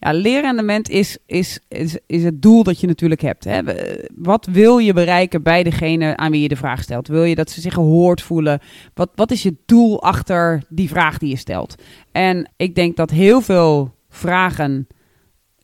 Ja, 0.00 0.12
leerrendement 0.12 0.88
is, 0.88 1.18
is, 1.26 1.60
is, 1.68 1.98
is 2.06 2.24
het 2.24 2.42
doel 2.42 2.62
dat 2.62 2.80
je 2.80 2.86
natuurlijk 2.86 3.20
hebt. 3.20 3.44
Hè. 3.44 3.60
Wat 4.14 4.46
wil 4.46 4.78
je 4.78 4.92
bereiken 4.92 5.42
bij 5.42 5.62
degene 5.62 6.16
aan 6.16 6.30
wie 6.30 6.42
je 6.42 6.48
de 6.48 6.56
vraag 6.56 6.82
stelt? 6.82 7.08
Wil 7.08 7.24
je 7.24 7.34
dat 7.34 7.50
ze 7.50 7.60
zich 7.60 7.74
gehoord 7.74 8.22
voelen? 8.22 8.60
Wat, 8.94 9.10
wat 9.14 9.30
is 9.30 9.42
je 9.42 9.56
doel 9.66 10.02
achter 10.02 10.62
die 10.68 10.88
vraag 10.88 11.18
die 11.18 11.28
je 11.28 11.36
stelt? 11.36 11.74
En 12.12 12.50
ik 12.56 12.74
denk 12.74 12.96
dat 12.96 13.10
heel 13.10 13.40
veel 13.40 13.94
vragen, 14.08 14.86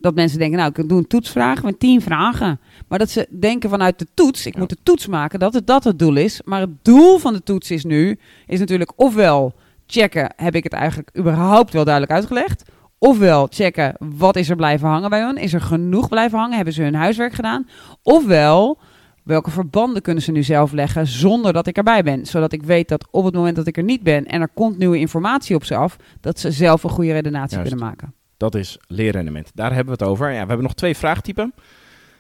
dat 0.05 0.15
mensen 0.15 0.39
denken, 0.39 0.59
nou, 0.59 0.73
ik 0.75 0.89
doe 0.89 0.99
een 0.99 1.07
toetsvraag 1.07 1.63
met 1.63 1.79
tien 1.79 2.01
vragen. 2.01 2.61
Maar 2.89 2.99
dat 2.99 3.11
ze 3.11 3.27
denken 3.31 3.71
vanuit 3.71 3.99
de 3.99 4.07
toets, 4.15 4.47
ik 4.47 4.57
moet 4.57 4.69
de 4.69 4.77
toets 4.83 5.07
maken, 5.07 5.39
dat 5.39 5.55
het 5.55 5.67
dat 5.67 5.85
het 5.85 5.99
doel 5.99 6.17
is. 6.17 6.41
Maar 6.45 6.61
het 6.61 6.85
doel 6.85 7.19
van 7.19 7.33
de 7.33 7.43
toets 7.43 7.71
is 7.71 7.85
nu, 7.85 8.19
is 8.47 8.59
natuurlijk 8.59 8.93
ofwel 8.97 9.55
checken, 9.87 10.33
heb 10.37 10.55
ik 10.55 10.65
het 10.65 10.73
eigenlijk 10.73 11.11
überhaupt 11.19 11.73
wel 11.73 11.85
duidelijk 11.85 12.13
uitgelegd? 12.13 12.71
Ofwel 12.99 13.47
checken, 13.51 13.97
wat 13.99 14.37
is 14.37 14.51
er 14.51 14.57
blijven 14.57 14.89
hangen 14.89 15.11
bij 15.11 15.21
hun? 15.21 15.37
Is 15.37 15.53
er 15.53 15.61
genoeg 15.61 16.09
blijven 16.09 16.39
hangen? 16.39 16.57
Hebben 16.57 16.75
ze 16.75 16.83
hun 16.83 16.95
huiswerk 16.95 17.33
gedaan? 17.33 17.69
Ofwel, 18.03 18.79
welke 19.23 19.51
verbanden 19.51 20.03
kunnen 20.03 20.23
ze 20.23 20.33
nu 20.33 20.43
zelf 20.43 20.73
leggen 20.73 21.07
zonder 21.07 21.53
dat 21.53 21.67
ik 21.67 21.77
erbij 21.77 22.03
ben? 22.03 22.27
Zodat 22.27 22.53
ik 22.53 22.63
weet 22.63 22.89
dat 22.89 23.09
op 23.11 23.25
het 23.25 23.35
moment 23.35 23.57
dat 23.57 23.67
ik 23.67 23.77
er 23.77 23.83
niet 23.83 24.03
ben 24.03 24.27
en 24.27 24.41
er 24.41 24.51
komt 24.55 24.79
nieuwe 24.79 24.99
informatie 24.99 25.57
op 25.57 25.65
ze 25.65 25.77
af, 25.77 25.97
dat 26.21 26.39
ze 26.39 26.51
zelf 26.51 26.83
een 26.83 26.91
goede 26.91 27.13
redenatie 27.13 27.57
Juist. 27.57 27.71
kunnen 27.71 27.89
maken. 27.89 28.15
Dat 28.45 28.55
is 28.55 28.79
leerrendement. 28.87 29.51
Daar 29.55 29.75
hebben 29.75 29.97
we 29.97 30.05
het 30.05 30.11
over. 30.13 30.27
Ja, 30.27 30.41
we 30.41 30.47
hebben 30.47 30.63
nog 30.63 30.75
twee 30.75 30.97
vraagtypen. 30.97 31.55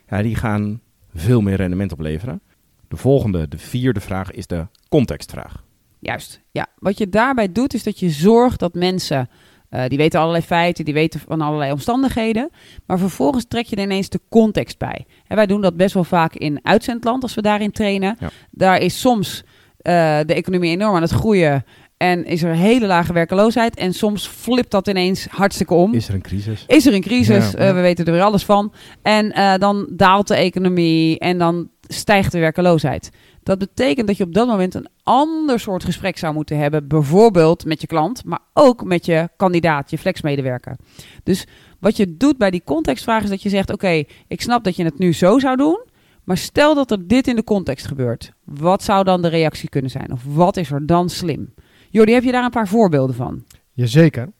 Ja, 0.08 0.22
die 0.22 0.34
gaan 0.34 0.80
veel 1.14 1.40
meer 1.40 1.56
rendement 1.56 1.92
opleveren. 1.92 2.40
De 2.88 2.96
volgende, 2.96 3.48
de 3.48 3.58
vierde 3.58 4.00
vraag, 4.00 4.30
is 4.30 4.46
de 4.46 4.66
contextvraag. 4.88 5.64
Juist. 5.98 6.40
Ja, 6.50 6.66
wat 6.78 6.98
je 6.98 7.08
daarbij 7.08 7.52
doet 7.52 7.74
is 7.74 7.82
dat 7.82 7.98
je 7.98 8.10
zorgt 8.10 8.58
dat 8.58 8.74
mensen, 8.74 9.28
eh, 9.68 9.84
die 9.88 9.98
weten 9.98 10.20
allerlei 10.20 10.44
feiten, 10.44 10.84
die 10.84 10.94
weten 10.94 11.20
van 11.20 11.40
allerlei 11.40 11.72
omstandigheden, 11.72 12.50
maar 12.86 12.98
vervolgens 12.98 13.44
trek 13.48 13.66
je 13.66 13.76
er 13.76 13.82
ineens 13.82 14.08
de 14.08 14.20
context 14.28 14.78
bij. 14.78 15.06
En 15.26 15.36
wij 15.36 15.46
doen 15.46 15.60
dat 15.60 15.76
best 15.76 15.94
wel 15.94 16.04
vaak 16.04 16.34
in 16.34 16.58
uitzendland 16.62 17.22
als 17.22 17.34
we 17.34 17.42
daarin 17.42 17.70
trainen. 17.70 18.16
Ja. 18.20 18.30
Daar 18.50 18.80
is 18.80 19.00
soms 19.00 19.44
eh, 19.76 20.20
de 20.26 20.34
economie 20.34 20.70
enorm 20.70 20.94
aan 20.94 21.02
het 21.02 21.10
groeien 21.10 21.64
en 21.96 22.24
is 22.24 22.42
er 22.42 22.54
hele 22.54 22.86
lage 22.86 23.12
werkeloosheid 23.12 23.76
en 23.76 23.92
soms 23.92 24.26
flipt 24.28 24.70
dat 24.70 24.88
ineens 24.88 25.26
hartstikke 25.26 25.74
om. 25.74 25.94
Is 25.94 26.08
er 26.08 26.14
een 26.14 26.22
crisis? 26.22 26.64
Is 26.66 26.86
er 26.86 26.94
een 26.94 27.00
crisis? 27.00 27.50
Ja. 27.50 27.58
Eh, 27.58 27.74
we 27.74 27.80
weten 27.80 28.04
er 28.04 28.12
weer 28.12 28.22
alles 28.22 28.44
van. 28.44 28.72
En 29.02 29.32
eh, 29.32 29.54
dan 29.58 29.88
daalt 29.90 30.28
de 30.28 30.34
economie 30.34 31.18
en 31.18 31.38
dan 31.38 31.68
stijgt 31.80 32.32
de 32.32 32.38
werkeloosheid. 32.38 33.10
Dat 33.42 33.58
betekent 33.58 34.06
dat 34.06 34.16
je 34.16 34.24
op 34.24 34.34
dat 34.34 34.46
moment 34.46 34.74
een 34.74 34.88
ander 35.02 35.60
soort 35.60 35.84
gesprek 35.84 36.18
zou 36.18 36.34
moeten 36.34 36.58
hebben. 36.58 36.88
Bijvoorbeeld 36.88 37.64
met 37.64 37.80
je 37.80 37.86
klant, 37.86 38.24
maar 38.24 38.40
ook 38.52 38.84
met 38.84 39.06
je 39.06 39.28
kandidaat, 39.36 39.90
je 39.90 39.98
flexmedewerker. 39.98 40.76
Dus 41.22 41.46
wat 41.80 41.96
je 41.96 42.16
doet 42.16 42.38
bij 42.38 42.50
die 42.50 42.62
contextvraag 42.64 43.22
is 43.22 43.28
dat 43.28 43.42
je 43.42 43.48
zegt: 43.48 43.72
Oké, 43.72 44.04
ik 44.28 44.40
snap 44.40 44.64
dat 44.64 44.76
je 44.76 44.84
het 44.84 44.98
nu 44.98 45.12
zo 45.12 45.38
zou 45.38 45.56
doen. 45.56 45.92
Maar 46.24 46.36
stel 46.36 46.74
dat 46.74 46.90
er 46.90 47.06
dit 47.06 47.28
in 47.28 47.36
de 47.36 47.44
context 47.44 47.86
gebeurt. 47.86 48.32
Wat 48.44 48.82
zou 48.82 49.04
dan 49.04 49.22
de 49.22 49.28
reactie 49.28 49.68
kunnen 49.68 49.90
zijn? 49.90 50.12
Of 50.12 50.20
wat 50.24 50.56
is 50.56 50.70
er 50.70 50.86
dan 50.86 51.08
slim? 51.08 51.54
Jordi, 51.94 52.12
heb 52.12 52.24
je 52.24 52.32
daar 52.32 52.44
een 52.44 52.50
paar 52.50 52.68
voorbeelden 52.68 53.16
van? 53.16 53.44
Jazeker. 53.72 54.32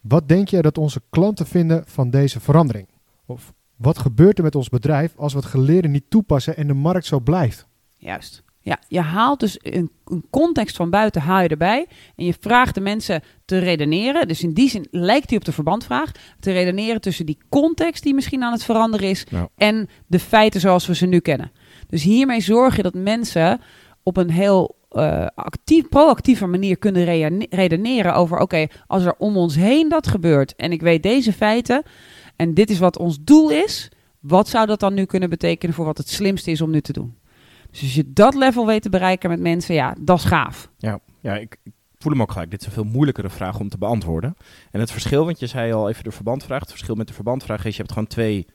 Wat 0.00 0.28
denk 0.28 0.48
je 0.48 0.62
dat 0.62 0.78
onze 0.78 1.02
klanten 1.10 1.46
vinden 1.46 1.84
van 1.86 2.10
deze 2.10 2.40
verandering? 2.40 2.88
Of 3.26 3.52
wat 3.76 3.98
gebeurt 3.98 4.38
er 4.38 4.44
met 4.44 4.54
ons 4.54 4.68
bedrijf 4.68 5.16
als 5.16 5.32
we 5.32 5.38
het 5.38 5.48
geleerde 5.48 5.88
niet 5.88 6.04
toepassen 6.08 6.56
en 6.56 6.66
de 6.66 6.74
markt 6.74 7.06
zo 7.06 7.20
blijft? 7.20 7.66
Juist. 7.94 8.42
Ja, 8.60 8.78
je 8.88 9.00
haalt 9.00 9.40
dus 9.40 9.58
een, 9.62 9.90
een 10.04 10.24
context 10.30 10.76
van 10.76 10.90
buiten 10.90 11.22
haal 11.22 11.42
je 11.42 11.48
erbij 11.48 11.86
en 12.16 12.24
je 12.24 12.34
vraagt 12.40 12.74
de 12.74 12.80
mensen 12.80 13.22
te 13.44 13.58
redeneren. 13.58 14.28
Dus 14.28 14.42
in 14.42 14.52
die 14.52 14.68
zin 14.68 14.86
lijkt 14.90 15.28
die 15.28 15.38
op 15.38 15.44
de 15.44 15.52
verbandvraag. 15.52 16.12
Te 16.40 16.52
redeneren 16.52 17.00
tussen 17.00 17.26
die 17.26 17.38
context 17.48 18.02
die 18.02 18.14
misschien 18.14 18.42
aan 18.42 18.52
het 18.52 18.64
veranderen 18.64 19.08
is 19.08 19.24
Nou, 19.30 19.48
en 19.56 19.88
de 20.06 20.18
feiten 20.18 20.60
zoals 20.60 20.86
we 20.86 20.94
ze 20.94 21.06
nu 21.06 21.18
kennen. 21.18 21.52
Dus 21.86 22.02
hiermee 22.02 22.40
zorg 22.40 22.76
je 22.76 22.82
dat 22.82 22.94
mensen 22.94 23.60
op 24.02 24.16
een 24.16 24.30
heel 24.30 24.78
eh, 24.90 25.26
actief, 25.34 25.88
proactieve 25.88 26.46
manier 26.46 26.76
kunnen 26.78 27.04
redeneren 27.50 28.14
over: 28.14 28.38
oké, 28.38 28.66
als 28.86 29.04
er 29.04 29.14
om 29.18 29.36
ons 29.36 29.54
heen 29.56 29.88
dat 29.88 30.06
gebeurt 30.06 30.56
en 30.56 30.72
ik 30.72 30.80
weet 30.80 31.02
deze 31.02 31.32
feiten 31.32 31.82
en 32.36 32.54
dit 32.54 32.70
is 32.70 32.78
wat 32.78 32.98
ons 32.98 33.18
doel 33.20 33.50
is, 33.50 33.88
wat 34.20 34.48
zou 34.48 34.66
dat 34.66 34.80
dan 34.80 34.94
nu 34.94 35.04
kunnen 35.04 35.30
betekenen 35.30 35.74
voor 35.74 35.84
wat 35.84 35.98
het 35.98 36.08
slimste 36.08 36.50
is 36.50 36.60
om 36.60 36.70
nu 36.70 36.80
te 36.80 36.92
doen? 36.92 37.18
Dus 37.70 37.80
als 37.82 37.94
je 37.94 38.12
dat 38.12 38.34
level 38.34 38.66
weet 38.66 38.82
te 38.82 38.88
bereiken 38.90 39.30
met 39.30 39.40
mensen, 39.40 39.74
ja, 39.74 39.94
dat 40.00 40.18
is 40.18 40.24
gaaf. 40.24 40.70
Ja, 40.78 41.00
ja 41.20 41.36
ik, 41.36 41.56
ik 41.62 41.72
voel 41.98 42.12
hem 42.12 42.22
ook 42.22 42.32
gelijk. 42.32 42.50
Dit 42.50 42.60
is 42.60 42.66
een 42.66 42.72
veel 42.72 42.84
moeilijkere 42.84 43.30
vraag 43.30 43.58
om 43.60 43.68
te 43.68 43.78
beantwoorden. 43.78 44.36
En 44.70 44.80
het 44.80 44.90
verschil, 44.92 45.24
want 45.24 45.38
je 45.38 45.46
zei 45.46 45.72
al 45.72 45.88
even 45.88 46.04
de 46.04 46.10
verbandvraag. 46.10 46.60
Het 46.60 46.70
verschil 46.70 46.94
met 46.94 47.06
de 47.08 47.14
verbandvraag 47.14 47.64
is, 47.64 47.72
je 47.72 47.80
hebt 47.82 47.92
gewoon 47.92 48.08
twee 48.08 48.46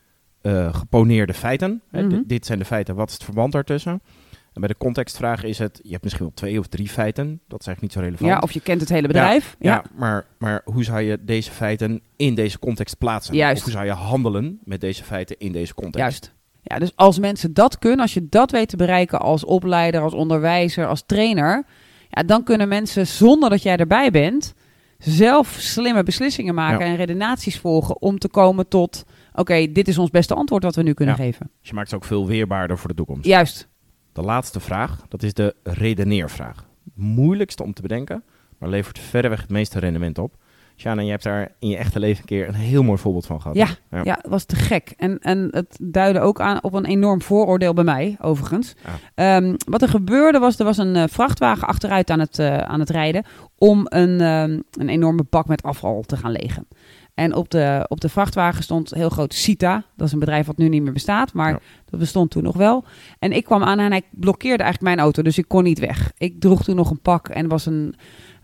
eh, 0.42 0.74
geponeerde 0.74 1.34
feiten. 1.34 1.82
Hè, 1.92 2.02
Mhm. 2.02 2.10
dit- 2.10 2.30
dit 2.30 2.46
zijn 2.46 2.60
de 2.60 2.66
feiten, 2.66 2.96
wat 2.96 3.08
is 3.08 3.14
het 3.14 3.24
verband 3.24 3.52
daartussen? 3.52 4.02
En 4.56 4.62
bij 4.62 4.70
de 4.70 4.78
contextvraag 4.78 5.44
is 5.44 5.58
het, 5.60 5.80
je 5.84 5.92
hebt 5.92 6.04
misschien 6.04 6.26
wel 6.26 6.34
twee 6.36 6.60
of 6.60 6.68
drie 6.68 6.90
feiten. 6.90 7.42
Dat 7.48 7.60
is 7.60 7.68
eigenlijk 7.68 7.82
niet 7.82 7.92
zo 7.92 8.00
relevant. 8.00 8.30
Ja, 8.30 8.40
of 8.40 8.52
je 8.52 8.60
kent 8.60 8.82
het 8.82 8.90
hele 8.90 9.08
bedrijf. 9.08 9.56
Ja, 9.60 9.84
maar, 9.96 10.26
maar 10.38 10.62
hoe 10.66 10.84
zou 10.84 11.02
je 11.02 11.18
deze 11.22 11.52
feiten 11.52 12.02
in 12.16 12.36
deze 12.36 12.60
context 12.60 12.98
plaatsen? 12.98 13.36
Juist. 13.36 13.58
Of 13.58 13.64
hoe 13.64 13.72
zou 13.72 13.86
je 13.86 13.92
handelen 13.92 14.60
met 14.64 14.82
deze 14.82 15.04
feiten 15.04 15.36
in 15.40 15.52
deze 15.52 15.74
context? 15.74 16.00
Juist. 16.00 16.34
Ja, 16.62 16.80
dus 16.80 16.92
als 16.96 17.20
mensen 17.20 17.54
dat 17.54 17.80
kunnen, 17.80 18.00
als 18.00 18.14
je 18.14 18.28
dat 18.30 18.52
weet 18.52 18.70
te 18.70 18.78
bereiken 18.78 19.20
als 19.20 19.46
opleider, 19.46 20.02
als 20.02 20.14
onderwijzer, 20.14 20.88
als 20.88 21.04
trainer, 21.06 21.64
ja, 22.10 22.24
dan 22.24 22.44
kunnen 22.44 22.68
mensen 22.68 23.08
zonder 23.08 23.50
dat 23.50 23.64
jij 23.64 23.78
erbij 23.78 24.12
bent 24.12 24.54
zelf 24.98 25.56
slimme 25.60 26.04
beslissingen 26.04 26.56
maken 26.56 26.86
Ja. 26.86 26.92
en 26.92 26.96
redenaties 26.98 27.60
volgen 27.60 28.02
om 28.02 28.20
te 28.20 28.28
komen 28.30 28.68
tot, 28.68 29.04
oké, 29.34 29.72
dit 29.72 29.88
is 29.88 29.98
ons 29.98 30.10
beste 30.10 30.34
antwoord 30.34 30.64
wat 30.64 30.76
we 30.76 30.84
nu 30.84 30.94
kunnen 30.94 31.16
Ja. 31.18 31.24
geven. 31.24 31.50
Dus 31.60 31.70
je 31.70 31.76
maakt 31.76 31.90
ze 31.90 31.96
ook 31.96 32.06
veel 32.06 32.28
weerbaarder 32.28 32.78
voor 32.78 32.90
de 32.90 32.96
toekomst. 32.96 33.26
Juist. 33.26 33.68
De 34.16 34.22
laatste 34.22 34.60
vraag, 34.60 35.06
dat 35.08 35.24
is 35.24 35.34
de 35.34 35.56
redeneervraag. 35.64 36.66
Moeilijkste 36.94 37.64
om 37.64 37.74
te 37.74 37.82
bedenken, 37.82 38.24
maar 38.58 38.70
levert 38.70 39.00
verreweg 39.00 39.42
het 39.42 39.50
meeste 39.50 39.80
rendement 39.80 40.18
op. 40.18 40.36
Sjana, 40.78 41.02
je 41.02 41.10
hebt 41.10 41.24
daar 41.24 41.52
in 41.60 41.70
je 41.70 41.78
echte 41.78 42.00
leven 42.00 42.20
een 42.20 42.26
keer 42.26 42.48
een 42.48 42.54
heel 42.54 42.84
mooi 42.84 42.98
voorbeeld 42.98 43.26
van 43.26 43.42
gehad. 43.42 43.58
Ja? 43.58 43.68
Ja, 44.04 44.20
was 44.28 44.44
te 44.44 44.56
gek. 44.56 44.94
En, 44.98 45.20
en 45.20 45.48
het 45.52 45.78
duidde 45.82 46.20
ook 46.20 46.40
aan 46.40 46.64
op 46.64 46.74
een 46.74 46.86
enorm 46.86 47.22
vooroordeel 47.22 47.74
bij 47.74 47.84
mij, 47.84 48.18
overigens. 48.22 48.76
Ehm, 49.16 49.56
wat 49.70 49.82
er 49.82 49.90
gebeurde 49.90 50.40
was, 50.40 50.60
er 50.60 50.66
was 50.66 50.78
een 50.78 50.96
eh, 50.96 51.04
vrachtwagen 51.10 51.68
achteruit 51.68 52.10
aan 52.10 52.20
het, 52.20 52.40
eh, 52.40 52.58
aan 52.58 52.80
het 52.80 52.90
rijden 52.90 53.26
om 53.58 53.86
een, 53.90 54.22
ehm, 54.22 54.60
een 54.72 54.90
enorme 54.90 55.26
bak 55.30 55.48
met 55.48 55.64
afval 55.64 56.02
te 56.02 56.18
gaan 56.18 56.32
legen. 56.32 56.68
En 57.16 57.36
op 57.36 57.50
de, 57.50 57.86
op 57.88 58.02
de 58.02 58.10
vrachtwagen 58.10 58.64
stond 58.64 58.94
heel 58.94 59.10
groot 59.10 59.34
Sita. 59.34 59.84
Dat 59.96 60.08
is 60.08 60.14
een 60.14 60.20
bedrijf 60.20 60.46
wat 60.46 60.58
nu 60.58 60.70
niet 60.70 60.82
meer 60.84 60.94
bestaat, 60.94 61.34
maar 61.34 61.50
Ja. 61.52 61.60
dat 61.90 62.00
bestond 62.00 62.32
toen 62.32 62.44
nog 62.44 62.56
wel. 62.56 62.84
En 63.20 63.32
ik 63.32 63.44
kwam 63.44 63.64
aan 63.64 63.80
en 63.80 63.92
hij 63.92 64.02
blokkeerde 64.12 64.64
eigenlijk 64.64 64.96
mijn 64.96 65.06
auto, 65.06 65.22
dus 65.22 65.38
ik 65.38 65.48
kon 65.48 65.64
niet 65.64 65.80
weg. 65.80 66.12
Ik 66.18 66.40
droeg 66.40 66.64
toen 66.64 66.76
nog 66.76 66.90
een 66.90 67.02
pak 67.02 67.28
en 67.30 67.48
was, 67.48 67.66
een, 67.66 67.96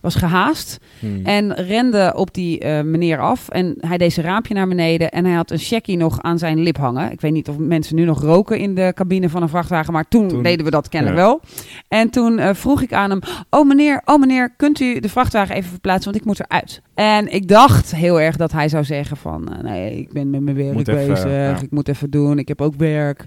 was 0.01 0.15
gehaast. 0.15 0.77
Hmm. 0.99 1.25
En 1.25 1.53
rende 1.53 2.13
op 2.15 2.33
die 2.33 2.59
eh, 2.59 2.83
meneer 2.83 3.19
af. 3.19 3.49
En 3.49 3.75
hij 3.79 3.97
deed 3.97 4.13
zijn 4.13 4.25
raampje 4.25 4.53
naar 4.53 4.67
beneden. 4.67 5.11
En 5.11 5.25
hij 5.25 5.33
had 5.33 5.51
een 5.51 5.57
checkie 5.57 5.97
nog 5.97 6.21
aan 6.21 6.37
zijn 6.37 6.59
lip 6.59 6.77
hangen. 6.77 7.11
Ik 7.11 7.21
weet 7.21 7.31
niet 7.31 7.49
of 7.49 7.57
mensen 7.57 7.95
nu 7.95 8.03
nog 8.05 8.21
roken 8.21 8.59
in 8.59 8.75
de 8.75 8.91
cabine 8.95 9.29
van 9.29 9.41
een 9.41 9.49
vrachtwagen. 9.49 9.93
Maar 9.93 10.07
toen, 10.07 10.27
Toen- 10.27 10.43
deden 10.43 10.65
we 10.65 10.71
dat 10.71 10.89
kennelijk 10.89 11.19
ja. 11.19 11.25
wel. 11.25 11.41
En 11.87 12.09
toen 12.09 12.39
eh, 12.39 12.53
vroeg 12.53 12.81
ik 12.81 12.93
aan 12.93 13.09
hem. 13.09 13.19
Oh 13.49 13.67
meneer, 13.67 14.01
oh 14.05 14.19
meneer, 14.19 14.53
kunt 14.57 14.79
u 14.79 14.99
de 14.99 15.09
vrachtwagen 15.09 15.55
even 15.55 15.69
verplaatsen? 15.69 16.11
Want 16.11 16.15
ik 16.23 16.25
moet 16.27 16.39
eruit. 16.39 16.81
En 16.93 17.33
ik 17.33 17.47
dacht 17.47 17.95
heel 17.95 18.19
erg 18.21 18.35
dat 18.35 18.51
hij 18.51 18.69
zou 18.69 18.83
zeggen 18.83 19.17
van... 19.17 19.53
eh, 19.53 19.63
nee, 19.63 19.97
ik 19.99 20.13
ben 20.13 20.29
met 20.29 20.41
mijn 20.41 20.55
werk 20.57 20.73
Moet 20.73 20.87
even, 20.87 21.07
bezig. 21.07 21.29
ja. 21.31 21.59
Ik 21.61 21.71
moet 21.71 21.87
even 21.87 22.09
doen. 22.09 22.39
Ik 22.39 22.47
heb 22.47 22.61
ook 22.61 22.75
werk. 22.75 23.25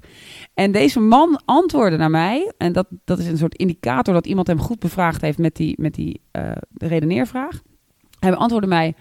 En 0.55 0.73
deze 0.73 1.01
man 1.01 1.41
antwoordde 1.45 1.97
naar 1.97 2.11
mij. 2.11 2.53
En 2.59 2.73
dat, 2.73 2.87
dat 3.05 3.19
is 3.19 3.27
een 3.27 3.37
soort 3.39 3.55
indicator 3.57 4.15
dat 4.15 4.27
iemand 4.27 4.47
hem 4.47 4.59
goed 4.61 4.79
bevraagd 4.79 5.21
heeft 5.21 5.39
met 5.39 5.57
die, 5.57 5.75
met 5.81 5.95
die 5.95 6.21
eh, 6.35 6.51
redeneervraag. 6.79 7.61
Hij 8.19 8.31
beantwoordde 8.31 8.69
mij: 8.69 8.95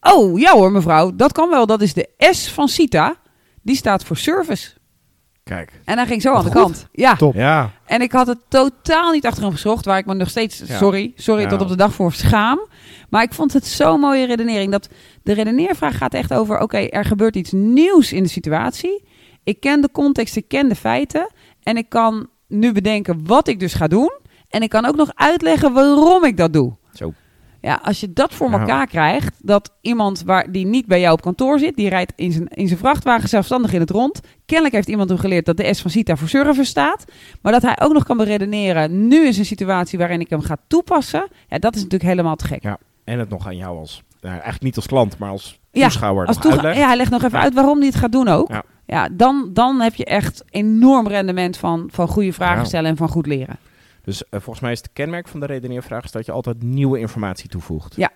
Oh 0.00 0.38
ja 0.40 0.52
hoor, 0.52 0.72
mevrouw, 0.72 1.16
dat 1.16 1.32
kan 1.32 1.50
wel. 1.50 1.66
Dat 1.66 1.82
is 1.82 1.92
de 1.94 2.08
S 2.18 2.48
van 2.50 2.68
Sita. 2.68 3.14
Die 3.62 3.76
staat 3.76 4.04
voor 4.04 4.16
service. 4.16 4.70
Kijk. 5.44 5.80
En 5.84 5.96
hij 5.96 6.06
ging 6.06 6.22
zo 6.22 6.32
aan 6.34 6.44
de 6.44 6.50
Goed. 6.50 6.60
kant. 6.60 6.86
Ja. 6.92 7.16
Top. 7.16 7.34
Ja, 7.34 7.70
En 7.86 8.00
ik 8.00 8.12
had 8.12 8.26
het 8.26 8.38
totaal 8.48 9.12
niet 9.12 9.26
achter 9.26 9.42
hem 9.42 9.52
gezocht, 9.52 9.84
waar 9.84 9.98
ik 9.98 10.06
me 10.06 10.14
nog 10.14 10.28
steeds, 10.30 10.62
Ja. 10.66 10.76
sorry, 10.76 11.12
sorry, 11.16 11.42
Ja. 11.42 11.48
tot 11.48 11.60
op 11.60 11.68
de 11.68 11.76
dag 11.76 11.92
voor 11.94 12.12
schaam. 12.12 12.60
Maar 13.10 13.22
ik 13.22 13.32
vond 13.34 13.52
het 13.52 13.66
zo'n 13.66 14.00
mooie 14.00 14.26
redenering. 14.26 14.72
Dat 14.72 14.88
de 15.22 15.32
redeneervraag 15.32 15.96
gaat 15.96 16.14
echt 16.14 16.34
over, 16.34 16.60
oké, 16.60 16.78
er 16.78 17.04
gebeurt 17.04 17.36
iets 17.36 17.52
nieuws 17.52 18.12
in 18.12 18.22
de 18.22 18.28
situatie. 18.28 19.04
Ik 19.44 19.60
ken 19.60 19.80
de 19.80 19.90
context, 19.92 20.36
ik 20.36 20.48
ken 20.48 20.68
de 20.68 20.74
feiten. 20.74 21.30
En 21.62 21.76
ik 21.76 21.88
kan 21.88 22.28
nu 22.48 22.72
bedenken 22.72 23.26
wat 23.26 23.48
ik 23.48 23.60
dus 23.60 23.74
ga 23.74 23.86
doen. 23.86 24.12
En 24.52 24.62
ik 24.62 24.68
kan 24.70 24.84
ook 24.86 24.96
nog 24.96 25.10
uitleggen 25.14 25.72
waarom 25.72 26.24
ik 26.24 26.36
dat 26.36 26.52
doe. 26.52 26.72
Zo. 26.92 27.12
Ja, 27.60 27.80
als 27.82 28.00
je 28.00 28.12
dat 28.12 28.34
voor 28.34 28.50
Ja. 28.50 28.58
elkaar 28.58 28.86
krijgt, 28.86 29.34
dat 29.42 29.72
iemand 29.80 30.22
waar, 30.22 30.52
die 30.52 30.66
niet 30.66 30.86
bij 30.86 31.00
jou 31.00 31.12
op 31.12 31.20
kantoor 31.22 31.58
zit, 31.58 31.76
die 31.76 31.88
rijdt 31.88 32.12
in 32.16 32.32
zijn, 32.32 32.46
in 32.48 32.66
zijn 32.66 32.78
vrachtwagen 32.78 33.28
zelfstandig 33.28 33.72
in 33.72 33.80
het 33.80 33.90
rond. 33.90 34.20
Kennelijk 34.46 34.74
heeft 34.74 34.88
iemand 34.88 35.08
hem 35.08 35.18
geleerd 35.18 35.44
dat 35.46 35.56
de 35.56 35.74
S 35.74 35.80
van 35.80 35.90
Sita 35.90 36.16
voor 36.16 36.28
service 36.28 36.64
staat. 36.64 37.04
Maar 37.42 37.52
dat 37.52 37.62
hij 37.62 37.80
ook 37.80 37.92
nog 37.92 38.04
kan 38.04 38.16
beredeneren, 38.16 39.08
nu 39.08 39.26
is 39.26 39.38
een 39.38 39.44
situatie 39.44 39.98
waarin 39.98 40.20
ik 40.20 40.30
hem 40.30 40.40
ga 40.40 40.56
toepassen. 40.66 41.26
Ja, 41.48 41.58
dat 41.58 41.74
is 41.74 41.82
natuurlijk 41.82 42.10
helemaal 42.10 42.36
te 42.36 42.44
gek. 42.46 42.62
Ja. 42.62 42.78
en 43.04 43.18
het 43.18 43.28
nog 43.28 43.46
aan 43.46 43.56
jou 43.56 43.78
als, 43.78 44.02
nou, 44.20 44.32
eigenlijk 44.34 44.62
niet 44.62 44.76
als 44.76 44.86
klant, 44.86 45.18
maar 45.18 45.30
als 45.30 45.60
Ja, 45.70 45.82
toeschouwer 45.86 46.26
Als 46.26 46.36
toega- 46.36 46.54
uitlegt. 46.54 46.78
ja, 46.78 46.86
hij 46.86 46.96
legt 46.96 47.10
nog 47.10 47.22
even 47.22 47.38
Ja. 47.38 47.44
uit 47.44 47.54
waarom 47.54 47.78
hij 47.78 47.86
het 47.86 47.96
gaat 47.96 48.12
doen 48.12 48.28
ook. 48.28 48.48
Ja. 48.48 48.62
Ja, 48.86 49.08
dan, 49.12 49.50
dan 49.52 49.80
heb 49.80 49.94
je 49.94 50.04
echt 50.04 50.44
enorm 50.50 51.06
rendement 51.08 51.56
van, 51.56 51.88
van 51.92 52.08
goede 52.08 52.32
vragen 52.32 52.58
Ja. 52.58 52.64
stellen 52.64 52.90
en 52.90 52.96
van 52.96 53.08
goed 53.08 53.26
leren. 53.26 53.56
Dus 54.02 54.24
eh, 54.24 54.30
volgens 54.30 54.60
mij 54.60 54.72
is 54.72 54.78
het 54.78 54.92
kenmerk 54.92 55.28
van 55.28 55.40
de 55.40 55.46
redeneervraag 55.46 56.04
is 56.04 56.10
dat 56.10 56.26
je 56.26 56.32
altijd 56.32 56.62
nieuwe 56.62 56.98
informatie 56.98 57.48
toevoegt. 57.48 57.96
Ja. 57.96 58.10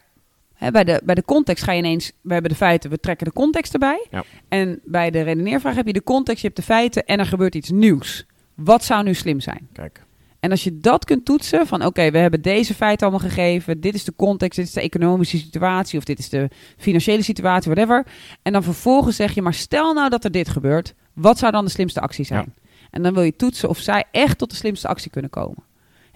Bij, 0.70 0.84
de, 0.84 1.00
bij 1.04 1.14
de 1.14 1.24
context 1.24 1.64
ga 1.64 1.72
je 1.72 1.78
ineens, 1.78 2.12
we 2.20 2.32
hebben 2.32 2.50
de 2.50 2.56
feiten, 2.56 2.90
we 2.90 2.98
trekken 2.98 3.26
de 3.26 3.32
context 3.32 3.72
erbij. 3.72 4.06
Ja. 4.10 4.24
En 4.48 4.80
bij 4.84 5.10
de 5.10 5.20
redeneervraag 5.20 5.74
heb 5.74 5.86
je 5.86 5.92
de 5.92 6.02
context, 6.02 6.40
je 6.40 6.46
hebt 6.46 6.58
de 6.58 6.66
feiten 6.66 7.04
en 7.04 7.18
er 7.18 7.26
gebeurt 7.26 7.54
iets 7.54 7.70
nieuws. 7.70 8.26
Wat 8.54 8.84
zou 8.84 9.04
nu 9.04 9.14
slim 9.14 9.40
zijn? 9.40 9.68
Kijk. 9.72 10.04
En 10.40 10.50
als 10.50 10.64
je 10.64 10.80
dat 10.80 11.04
kunt 11.04 11.24
toetsen, 11.24 11.66
van 11.66 11.84
oké, 11.84 12.10
we 12.10 12.18
hebben 12.18 12.42
deze 12.42 12.74
feiten 12.74 13.06
allemaal 13.06 13.28
gegeven, 13.28 13.80
dit 13.80 13.94
is 13.94 14.04
de 14.04 14.14
context, 14.16 14.56
dit 14.56 14.66
is 14.66 14.72
de 14.72 14.80
economische 14.80 15.38
situatie 15.38 15.98
of 15.98 16.04
dit 16.04 16.18
is 16.18 16.28
de 16.28 16.50
financiële 16.76 17.22
situatie, 17.22 17.72
whatever. 17.72 18.06
En 18.42 18.52
dan 18.52 18.62
vervolgens 18.62 19.16
zeg 19.16 19.34
je, 19.34 19.42
maar 19.42 19.54
stel 19.54 19.94
nou 19.94 20.08
dat 20.08 20.24
er 20.24 20.30
dit 20.30 20.48
gebeurt, 20.48 20.94
wat 21.12 21.38
zou 21.38 21.52
dan 21.52 21.64
de 21.64 21.70
slimste 21.70 22.00
actie 22.00 22.24
zijn? 22.24 22.54
En 22.90 23.02
dan 23.02 23.14
wil 23.14 23.22
je 23.22 23.36
toetsen 23.36 23.68
of 23.68 23.78
zij 23.78 24.04
echt 24.10 24.38
tot 24.38 24.50
de 24.50 24.56
slimste 24.56 24.88
actie 24.88 25.10
kunnen 25.10 25.30
komen. 25.30 25.64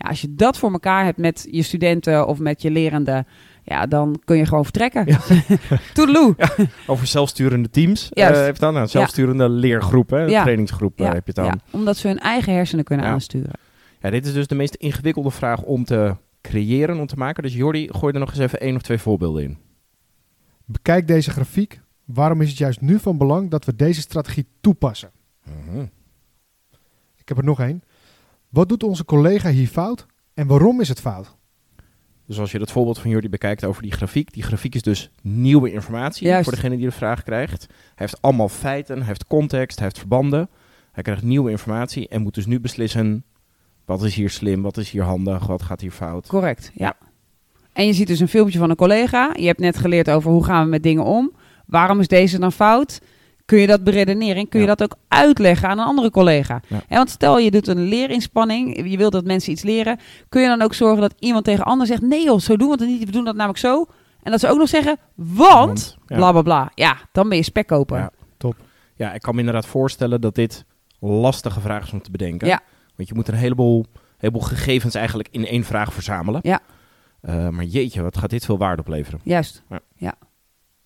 Ja, 0.02 0.08
als 0.08 0.20
je 0.20 0.34
dat 0.34 0.58
voor 0.58 0.72
elkaar 0.72 1.04
hebt 1.04 1.18
met 1.18 1.46
je 1.50 1.62
studenten 1.62 2.26
of 2.26 2.38
met 2.38 2.62
je 2.62 2.70
lerenden, 2.70 3.26
ja, 3.62 3.86
dan 3.86 4.20
kun 4.24 4.36
je 4.36 4.46
gewoon 4.46 4.64
vertrekken. 4.64 5.06
Toedeloe. 5.94 6.36
Over 6.86 7.06
zelfsturende 7.06 7.70
teams 7.70 8.12
eh, 8.12 8.26
heb 8.44 8.54
je 8.54 8.60
dan. 8.60 8.74
Nou, 8.74 8.86
zelfsturende 8.88 9.48
leergroepen, 9.48 10.30
Ja. 10.30 10.42
trainingsgroepen 10.42 11.04
Ja, 11.04 11.12
heb 11.12 11.26
je 11.26 11.32
het 11.32 11.34
dan. 11.34 11.44
Ja, 11.44 11.50
Ja. 11.50 11.78
omdat 11.78 11.96
ze 11.96 12.08
hun 12.08 12.18
eigen 12.18 12.52
hersenen 12.52 12.84
kunnen 12.84 13.06
Ja. 13.06 13.12
aansturen. 13.12 13.52
dit 14.00 14.26
is 14.26 14.32
dus 14.32 14.46
de 14.46 14.54
meest 14.54 14.74
ingewikkelde 14.74 15.30
vraag 15.30 15.62
om 15.62 15.84
te 15.84 16.16
creëren, 16.40 16.98
om 16.98 17.06
te 17.06 17.16
maken. 17.16 17.42
Dus 17.42 17.54
Jordi, 17.54 17.88
gooi 17.92 18.12
er 18.12 18.20
nog 18.20 18.28
eens 18.30 18.38
even 18.38 18.60
één 18.60 18.74
of 18.76 18.82
twee 18.82 18.98
voorbeelden 18.98 19.42
in. 19.42 19.58
Bekijk 20.64 21.06
deze 21.06 21.30
grafiek. 21.30 21.80
Waarom 22.04 22.40
is 22.40 22.48
het 22.48 22.58
juist 22.58 22.80
nu 22.80 22.98
van 22.98 23.18
belang 23.18 23.50
dat 23.50 23.64
we 23.64 23.76
deze 23.76 24.00
strategie 24.00 24.46
toepassen? 24.60 25.10
Mhm. 25.44 25.80
Ik 27.16 27.28
heb 27.28 27.38
er 27.38 27.44
nog 27.44 27.60
één. 27.60 27.82
Wat 28.50 28.68
doet 28.68 28.82
onze 28.82 29.04
collega 29.04 29.50
hier 29.50 29.68
fout 29.68 30.06
en 30.34 30.46
waarom 30.46 30.80
is 30.80 30.88
het 30.88 31.00
fout? 31.00 31.36
Dus 32.26 32.38
als 32.38 32.52
je 32.52 32.58
het 32.58 32.70
voorbeeld 32.70 32.98
van 32.98 33.10
Jordi 33.10 33.28
bekijkt 33.28 33.64
over 33.64 33.82
die 33.82 33.92
grafiek. 33.92 34.32
Die 34.32 34.42
grafiek 34.42 34.74
is 34.74 34.82
dus 34.82 35.10
nieuwe 35.22 35.72
informatie 35.72 36.26
Juist. 36.26 36.44
voor 36.44 36.54
degene 36.54 36.76
die 36.76 36.86
de 36.86 36.92
vraag 36.92 37.22
krijgt. 37.22 37.66
Hij 37.68 37.76
heeft 37.94 38.22
allemaal 38.22 38.48
feiten, 38.48 38.96
hij 38.96 39.06
heeft 39.06 39.26
context, 39.26 39.76
hij 39.76 39.84
heeft 39.84 39.98
verbanden. 39.98 40.48
Hij 40.92 41.02
krijgt 41.02 41.22
nieuwe 41.22 41.50
informatie 41.50 42.08
en 42.08 42.22
moet 42.22 42.34
dus 42.34 42.46
nu 42.46 42.60
beslissen... 42.60 43.24
wat 43.84 44.02
is 44.02 44.14
hier 44.14 44.30
slim, 44.30 44.62
wat 44.62 44.76
is 44.76 44.90
hier 44.90 45.02
handig, 45.02 45.46
wat 45.46 45.62
gaat 45.62 45.80
hier 45.80 45.90
fout. 45.90 46.26
Correct, 46.26 46.70
ja. 46.74 46.96
En 47.72 47.86
je 47.86 47.92
ziet 47.92 48.06
dus 48.06 48.20
een 48.20 48.28
filmpje 48.28 48.58
van 48.58 48.70
een 48.70 48.76
collega. 48.76 49.32
Je 49.34 49.46
hebt 49.46 49.60
net 49.60 49.76
geleerd 49.76 50.10
over 50.10 50.30
hoe 50.30 50.44
gaan 50.44 50.64
we 50.64 50.70
met 50.70 50.82
dingen 50.82 51.04
om. 51.04 51.32
Waarom 51.66 52.00
is 52.00 52.08
deze 52.08 52.38
dan 52.38 52.52
fout? 52.52 53.00
Kun 53.50 53.58
je 53.58 53.66
dat 53.66 53.84
beredeneren? 53.84 54.48
Kun 54.48 54.60
je 54.60 54.66
Ja. 54.66 54.74
dat 54.74 54.82
ook 54.92 54.98
uitleggen 55.08 55.68
aan 55.68 55.78
een 55.78 55.84
andere 55.84 56.10
collega? 56.10 56.60
Ja. 56.66 56.80
En 56.88 56.96
want 56.96 57.10
stel 57.10 57.38
je 57.38 57.50
doet 57.50 57.66
een 57.68 57.82
leerinspanning, 57.82 58.90
je 58.90 58.96
wilt 58.96 59.12
dat 59.12 59.24
mensen 59.24 59.52
iets 59.52 59.62
leren, 59.62 59.98
kun 60.28 60.42
je 60.42 60.48
dan 60.48 60.62
ook 60.62 60.74
zorgen 60.74 61.00
dat 61.00 61.14
iemand 61.18 61.44
tegen 61.44 61.64
ander 61.64 61.86
zegt: 61.86 62.02
nee 62.02 62.24
joh, 62.24 62.38
zo 62.38 62.56
doen 62.56 62.68
we 62.68 62.74
het 62.74 62.86
niet, 62.90 63.04
we 63.04 63.10
doen 63.10 63.24
dat 63.24 63.34
namelijk 63.34 63.58
zo. 63.58 63.86
En 64.22 64.30
dat 64.30 64.40
ze 64.40 64.48
ook 64.48 64.58
nog 64.58 64.68
zeggen, 64.68 64.96
want, 65.14 65.96
ja. 66.06 66.16
bla 66.16 66.32
bla 66.32 66.42
bla. 66.42 66.72
Ja, 66.74 66.96
dan 67.12 67.28
ben 67.28 67.38
je 67.38 67.44
spekkoper. 67.44 67.98
Ja. 67.98 68.10
Top. 68.36 68.56
Ja, 68.94 69.12
ik 69.12 69.20
kan 69.20 69.32
me 69.34 69.40
inderdaad 69.40 69.66
voorstellen 69.66 70.20
dat 70.20 70.34
dit 70.34 70.64
lastige 70.98 71.60
vraag 71.60 71.86
is 71.86 71.92
om 71.92 72.02
te 72.02 72.10
bedenken. 72.10 72.48
Ja. 72.48 72.60
Want 72.96 73.08
je 73.08 73.14
moet 73.14 73.28
een 73.28 73.34
heleboel, 73.34 73.84
heleboel 74.18 74.42
gegevens 74.42 74.94
eigenlijk 74.94 75.28
in 75.30 75.46
één 75.46 75.64
vraag 75.64 75.92
verzamelen. 75.92 76.40
Ja. 76.42 76.60
Eh, 77.20 77.48
maar 77.48 77.64
jeetje, 77.64 78.02
wat 78.02 78.16
gaat 78.16 78.30
dit 78.30 78.44
veel 78.44 78.58
waarde 78.58 78.82
opleveren. 78.82 79.20
Juist. 79.24 79.62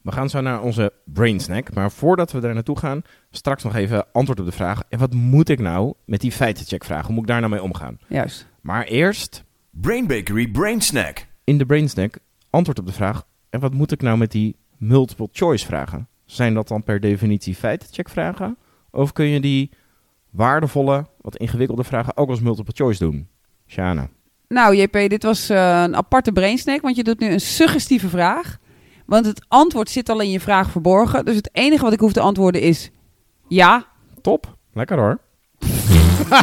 We 0.04 0.12
gaan 0.12 0.30
zo 0.30 0.40
naar 0.40 0.62
onze 0.62 0.92
brain 1.04 1.40
snack. 1.40 1.74
Maar 1.74 1.90
voordat 1.90 2.32
we 2.32 2.40
daar 2.40 2.54
naartoe 2.54 2.78
gaan, 2.78 3.02
straks 3.30 3.62
nog 3.62 3.74
even 3.74 4.12
antwoord 4.12 4.40
op 4.40 4.46
de 4.46 4.52
vraag. 4.52 4.82
En 4.88 4.98
wat 4.98 5.12
moet 5.12 5.48
ik 5.48 5.58
nou 5.58 5.94
met 6.04 6.20
die 6.20 6.32
feitencheckvraag? 6.32 7.04
Hoe 7.04 7.12
moet 7.14 7.22
ik 7.22 7.28
daar 7.28 7.40
nou 7.40 7.52
mee 7.52 7.62
omgaan? 7.62 7.98
Juist. 8.08 8.46
Maar 8.60 8.84
eerst 8.84 9.44
Brain 9.70 10.06
Bakery 10.06 10.48
Brain 10.48 10.80
Snack. 10.80 11.26
in 11.44 11.58
de 11.58 11.66
brain 11.66 11.88
snack 11.88 12.18
antwoord 12.50 12.78
op 12.78 12.86
de 12.86 12.92
vraag. 12.92 13.26
En 13.50 13.60
wat 13.60 13.74
moet 13.74 13.92
ik 13.92 14.02
nou 14.02 14.18
met 14.18 14.30
die 14.30 14.56
multiple 14.78 15.28
choice 15.32 15.66
vragen? 15.66 16.08
Zijn 16.24 16.54
dat 16.54 16.68
dan 16.68 16.82
per 16.82 17.00
definitie 17.00 17.54
feitencheckvragen? 17.54 18.56
Of 18.90 19.12
kun 19.12 19.26
je 19.26 19.40
die 19.40 19.70
waardevolle, 20.30 21.06
wat 21.20 21.36
ingewikkelde 21.36 21.84
vragen 21.84 22.16
ook 22.16 22.28
als 22.28 22.40
multiple 22.40 22.74
choice 22.76 22.98
doen? 22.98 23.28
Shana. 23.66 24.08
Nou, 24.48 24.76
JP, 24.76 24.92
dit 24.92 25.22
was 25.22 25.48
eh, 25.48 25.82
een 25.82 25.96
aparte 25.96 26.32
brainsnack, 26.32 26.80
want 26.80 26.96
je 26.96 27.04
doet 27.04 27.20
nu 27.20 27.28
een 27.28 27.40
suggestieve 27.40 28.08
vraag. 28.08 28.58
Want 29.04 29.26
het 29.26 29.44
antwoord 29.48 29.90
zit 29.90 30.08
al 30.08 30.20
in 30.20 30.30
je 30.30 30.40
vraag 30.40 30.70
verborgen. 30.70 31.24
Dus 31.24 31.36
het 31.36 31.48
enige 31.52 31.82
wat 31.82 31.92
ik 31.92 32.00
hoef 32.00 32.12
te 32.12 32.20
antwoorden 32.20 32.60
is 32.60 32.90
ja. 33.48 33.84
Top. 34.20 34.56
Lekker 34.72 34.98
hoor. 34.98 35.18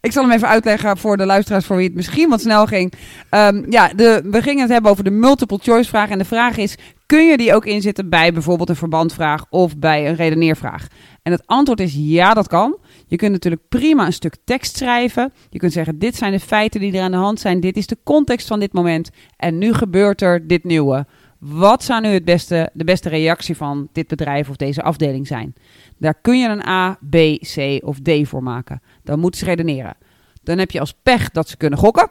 ik 0.00 0.12
zal 0.12 0.22
hem 0.22 0.32
even 0.32 0.48
uitleggen 0.48 0.98
voor 0.98 1.16
de 1.16 1.26
luisteraars 1.26 1.66
voor 1.66 1.76
wie 1.76 1.86
het 1.86 1.94
misschien 1.94 2.28
wat 2.28 2.40
snel 2.40 2.66
ging. 2.66 2.92
Ehm, 3.28 3.64
ja, 3.70 3.88
de, 3.88 4.22
we 4.30 4.42
gingen 4.42 4.62
het 4.62 4.70
hebben 4.70 4.90
over 4.90 5.04
de 5.04 5.10
multiple 5.10 5.58
choice 5.62 5.88
vraag. 5.88 6.10
En 6.10 6.18
de 6.18 6.24
vraag 6.24 6.56
is, 6.56 6.76
kun 7.06 7.26
je 7.26 7.36
die 7.36 7.54
ook 7.54 7.64
inzetten 7.64 8.08
bij 8.08 8.32
bijvoorbeeld 8.32 8.68
een 8.68 8.76
verbandvraag 8.76 9.44
of 9.50 9.76
bij 9.78 10.08
een 10.08 10.14
redeneervraag? 10.14 10.86
En 11.22 11.32
het 11.32 11.42
antwoord 11.46 11.80
is 11.80 11.94
ja, 11.96 12.34
dat 12.34 12.48
kan. 12.48 12.76
Je 13.06 13.16
kunt 13.16 13.32
natuurlijk 13.32 13.68
prima 13.68 14.06
een 14.06 14.12
stuk 14.12 14.36
tekst 14.44 14.76
schrijven. 14.76 15.32
Je 15.50 15.58
kunt 15.58 15.72
zeggen, 15.72 15.98
dit 15.98 16.16
zijn 16.16 16.32
de 16.32 16.40
feiten 16.40 16.80
die 16.80 16.92
er 16.92 17.02
aan 17.02 17.10
de 17.10 17.16
hand 17.16 17.40
zijn. 17.40 17.60
Dit 17.60 17.76
is 17.76 17.86
de 17.86 17.98
context 18.02 18.46
van 18.46 18.60
dit 18.60 18.72
moment. 18.72 19.10
En 19.36 19.58
nu 19.58 19.72
gebeurt 19.72 20.22
er 20.22 20.46
dit 20.46 20.64
nieuwe. 20.64 21.06
Wat 21.38 21.84
zou 21.84 22.00
nu 22.00 22.08
het 22.08 22.24
beste, 22.24 22.70
de 22.72 22.84
beste 22.84 23.08
reactie 23.08 23.56
van 23.56 23.88
dit 23.92 24.06
bedrijf 24.08 24.48
of 24.48 24.56
deze 24.56 24.82
afdeling 24.82 25.26
zijn? 25.26 25.54
Daar 25.98 26.14
kun 26.20 26.38
je 26.38 26.48
een 26.48 26.66
A, 26.66 26.98
B, 27.10 27.16
C 27.54 27.78
of 27.86 27.98
D 28.00 28.10
voor 28.22 28.42
maken. 28.42 28.82
Dan 29.02 29.18
moeten 29.18 29.40
ze 29.40 29.46
redeneren. 29.46 29.96
Dan 30.42 30.58
heb 30.58 30.70
je 30.70 30.80
als 30.80 30.94
pech 31.02 31.30
dat 31.30 31.48
ze 31.48 31.56
kunnen 31.56 31.78
gokken. 31.78 32.10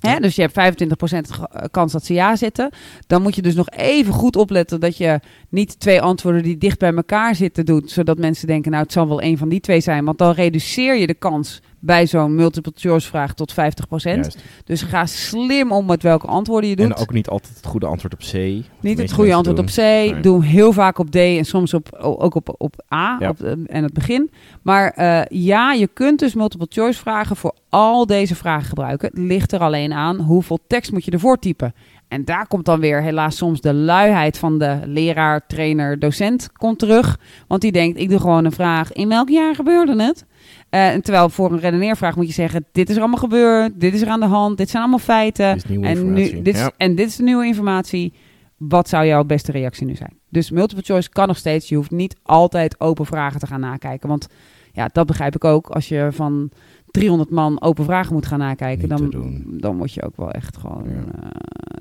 Ja. 0.00 0.10
Hè, 0.10 0.20
dus 0.20 0.34
je 0.36 0.40
hebt 0.42 0.52
25% 0.52 1.30
ge- 1.30 1.48
eh, 1.52 1.64
kans 1.70 1.92
dat 1.92 2.04
ze 2.04 2.12
ja 2.14 2.36
zitten. 2.36 2.70
Dan 3.06 3.22
moet 3.22 3.34
je 3.34 3.42
dus 3.42 3.54
nog 3.54 3.68
even 3.70 4.12
goed 4.12 4.36
opletten 4.36 4.80
dat 4.80 4.96
je 4.96 5.20
niet 5.48 5.80
twee 5.80 6.00
antwoorden 6.00 6.42
die 6.42 6.58
dicht 6.58 6.78
bij 6.78 6.94
elkaar 6.94 7.34
zitten 7.34 7.64
doet. 7.64 7.90
Zodat 7.90 8.18
mensen 8.18 8.46
denken, 8.46 8.70
nou 8.70 8.82
het 8.82 8.92
zal 8.92 9.08
wel 9.08 9.22
een 9.22 9.38
van 9.38 9.48
die 9.48 9.60
twee 9.60 9.80
zijn. 9.80 10.04
Want 10.04 10.18
dan 10.18 10.32
reduceer 10.32 10.96
je 10.96 11.06
de 11.06 11.14
kans 11.14 11.62
bij 11.80 12.06
zo'n 12.06 12.34
multiple 12.34 12.72
choice 12.74 13.08
vraag 13.08 13.34
tot 13.34 13.52
50%. 13.52 13.54
Juist. 13.96 14.42
Dus 14.64 14.82
ga 14.82 15.06
slim 15.06 15.72
om 15.72 15.86
met 15.86 16.02
welke 16.02 16.26
antwoorden 16.26 16.70
je 16.70 16.76
doet. 16.76 16.86
En 16.86 16.96
ook 16.96 17.12
niet 17.12 17.28
altijd 17.28 17.56
het 17.56 17.66
goede 17.66 17.86
antwoord 17.86 18.12
op 18.14 18.18
C. 18.20 18.32
Niet 18.80 18.98
het 18.98 19.12
goede 19.12 19.34
antwoord 19.34 19.56
doen. 19.56 19.66
op 19.66 19.72
C. 19.72 19.76
Nee. 19.76 20.20
Doe 20.20 20.40
hem 20.40 20.48
heel 20.50 20.72
vaak 20.72 20.98
op 20.98 21.10
D 21.10 21.16
en 21.16 21.44
soms 21.44 21.74
op, 21.74 21.92
ook 22.00 22.34
op, 22.34 22.54
op 22.58 22.74
A 22.94 23.16
Ja. 23.20 23.28
op, 23.28 23.36
de- 23.38 23.62
en 23.66 23.82
het 23.82 23.92
begin. 23.92 24.30
Maar 24.62 24.90
eh, 24.90 25.20
ja, 25.28 25.72
je 25.72 25.86
kunt 25.86 26.18
dus 26.18 26.34
multiple 26.34 26.66
choice 26.70 26.98
vragen 26.98 27.36
voor 27.36 27.54
al 27.68 28.06
deze 28.06 28.34
vragen 28.34 28.68
gebruiken. 28.68 29.08
Het 29.08 29.18
ligt 29.18 29.52
er 29.52 29.60
alleen 29.60 29.92
aan 29.92 30.16
hoeveel 30.20 30.58
tekst 30.66 30.92
moet 30.92 31.04
je 31.04 31.10
ervoor 31.10 31.38
typen. 31.38 31.74
En 32.08 32.24
daar 32.24 32.46
komt 32.46 32.64
dan 32.64 32.80
weer 32.80 33.02
helaas 33.02 33.36
soms 33.36 33.60
de 33.60 33.74
luiheid 33.74 34.38
van 34.38 34.58
de 34.58 34.80
leraar, 34.84 35.46
trainer, 35.46 35.98
docent 35.98 36.52
komt 36.52 36.78
terug. 36.78 37.18
Want 37.48 37.60
die 37.60 37.72
denkt, 37.72 37.98
ik 37.98 38.08
doe 38.08 38.20
gewoon 38.20 38.44
een 38.44 38.52
vraag. 38.52 38.92
In 38.92 39.08
welk 39.08 39.28
jaar 39.28 39.54
gebeurde 39.54 40.02
het? 40.02 40.24
Eh, 40.70 40.88
en 40.88 41.02
terwijl 41.02 41.28
voor 41.28 41.52
een 41.52 41.60
redeneervraag 41.60 42.16
moet 42.16 42.26
je 42.26 42.32
zeggen, 42.32 42.64
dit 42.72 42.88
is 42.88 42.94
er 42.94 43.00
allemaal 43.00 43.20
gebeurd. 43.20 43.80
Dit 43.80 43.94
is 43.94 44.00
er 44.02 44.08
aan 44.08 44.20
de 44.20 44.26
hand. 44.26 44.56
Dit 44.56 44.70
zijn 44.70 44.82
allemaal 44.82 44.98
feiten. 45.00 45.52
Dit 45.54 45.64
is 45.64 45.70
nieuwe 45.70 45.86
En, 45.86 46.12
nu, 46.12 46.42
dit 46.42 46.54
is, 46.54 46.60
Ja. 46.60 46.72
en 46.76 46.94
dit 46.94 47.08
is 47.08 47.16
de 47.16 47.22
nieuwe 47.22 47.46
informatie. 47.46 48.12
Wat 48.56 48.88
zou 48.88 49.06
jouw 49.06 49.24
beste 49.24 49.52
reactie 49.52 49.86
nu 49.86 49.94
zijn? 49.94 50.18
Dus 50.28 50.50
multiple 50.50 50.84
choice 50.84 51.08
kan 51.08 51.26
nog 51.26 51.36
steeds. 51.36 51.68
Je 51.68 51.76
hoeft 51.76 51.90
niet 51.90 52.16
altijd 52.22 52.80
open 52.80 53.06
vragen 53.06 53.40
te 53.40 53.46
gaan 53.46 53.60
nakijken. 53.60 54.08
Want 54.08 54.26
ja, 54.72 54.88
dat 54.92 55.06
begrijp 55.06 55.34
ik 55.34 55.44
ook. 55.44 55.68
Als 55.68 55.88
je 55.88 56.08
van 56.10 56.50
300 56.98 57.30
man 57.30 57.62
open 57.62 57.84
vragen 57.84 58.12
moet 58.14 58.26
gaan 58.26 58.38
nakijken, 58.38 59.00
Niet 59.00 59.12
dan, 59.12 59.44
dan 59.60 59.76
word 59.76 59.92
je 59.92 60.02
ook 60.02 60.16
wel 60.16 60.30
echt 60.30 60.56
gewoon 60.56 60.88
Ja. 60.90 61.04
eh, 61.22 61.30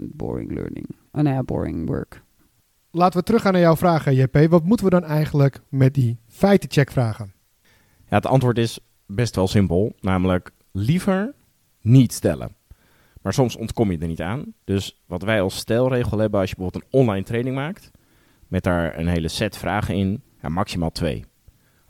boring 0.04 0.52
learning. 0.54 0.86
Oh 1.12 1.22
nee, 1.22 1.44
boring 1.44 1.88
work. 1.88 2.24
Laten 2.92 3.20
we 3.20 3.26
teruggaan 3.26 3.52
naar 3.52 3.62
jouw 3.62 3.76
vragen, 3.76 4.16
JP. 4.16 4.48
Wat 4.50 4.64
moeten 4.64 4.86
we 4.86 4.92
dan 4.92 5.04
eigenlijk 5.04 5.60
met 5.70 5.94
die 5.94 6.18
feitencheck 6.28 6.92
vragen? 6.92 7.34
Ja, 8.10 8.16
het 8.16 8.26
antwoord 8.26 8.58
is 8.58 8.80
best 9.06 9.36
wel 9.36 9.48
simpel. 9.48 9.96
Namelijk 10.00 10.52
liever 10.72 11.34
niet 11.82 12.14
stellen. 12.14 12.56
Maar 13.22 13.34
soms 13.34 13.56
ontkom 13.56 13.92
je 13.92 13.98
er 13.98 14.08
niet 14.08 14.22
aan. 14.22 14.54
Dus 14.64 15.02
wat 15.08 15.22
wij 15.24 15.42
als 15.42 15.56
stelregel 15.58 16.18
hebben 16.18 16.40
als 16.40 16.50
je 16.50 16.56
bijvoorbeeld 16.56 16.84
een 16.94 17.00
online 17.00 17.24
training 17.24 17.56
maakt. 17.56 17.92
Met 18.48 18.64
daar 18.64 18.98
een 19.00 19.08
hele 19.08 19.28
set 19.28 19.58
vragen 19.58 19.96
in. 19.96 20.22
Ja, 20.42 20.50
maximaal 20.50 20.92
twee. 20.92 21.26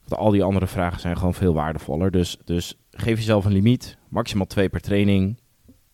Want 0.08 0.22
al 0.22 0.32
die 0.32 0.43
andere 0.43 0.67
vragen 0.67 1.00
zijn 1.00 1.17
gewoon 1.17 1.34
veel 1.34 1.54
waardevoller. 1.54 2.12
Dus, 2.12 2.38
dus 2.46 2.78
geef 2.91 3.17
jezelf 3.17 3.46
een 3.46 3.52
limiet. 3.52 3.98
Maximaal 4.10 4.46
twee 4.46 4.70
per 4.70 4.82
training. 4.82 5.39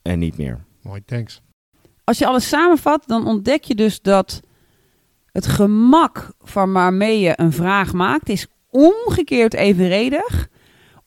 En 0.01 0.19
niet 0.19 0.37
meer. 0.37 0.65
Mooi, 0.81 1.01
thanks. 1.05 1.41
Als 2.03 2.17
je 2.17 2.25
alles 2.27 2.47
samenvat, 2.47 3.03
dan 3.07 3.27
ontdek 3.27 3.63
je 3.63 3.75
dus 3.75 4.01
dat 4.01 4.39
het 5.31 5.47
gemak 5.47 6.33
van 6.41 6.71
waarmee 6.73 7.19
je 7.19 7.33
een 7.35 7.51
vraag 7.53 7.93
maakt, 7.93 8.29
is 8.29 8.47
omgekeerd 8.69 9.53
evenredig 9.53 10.47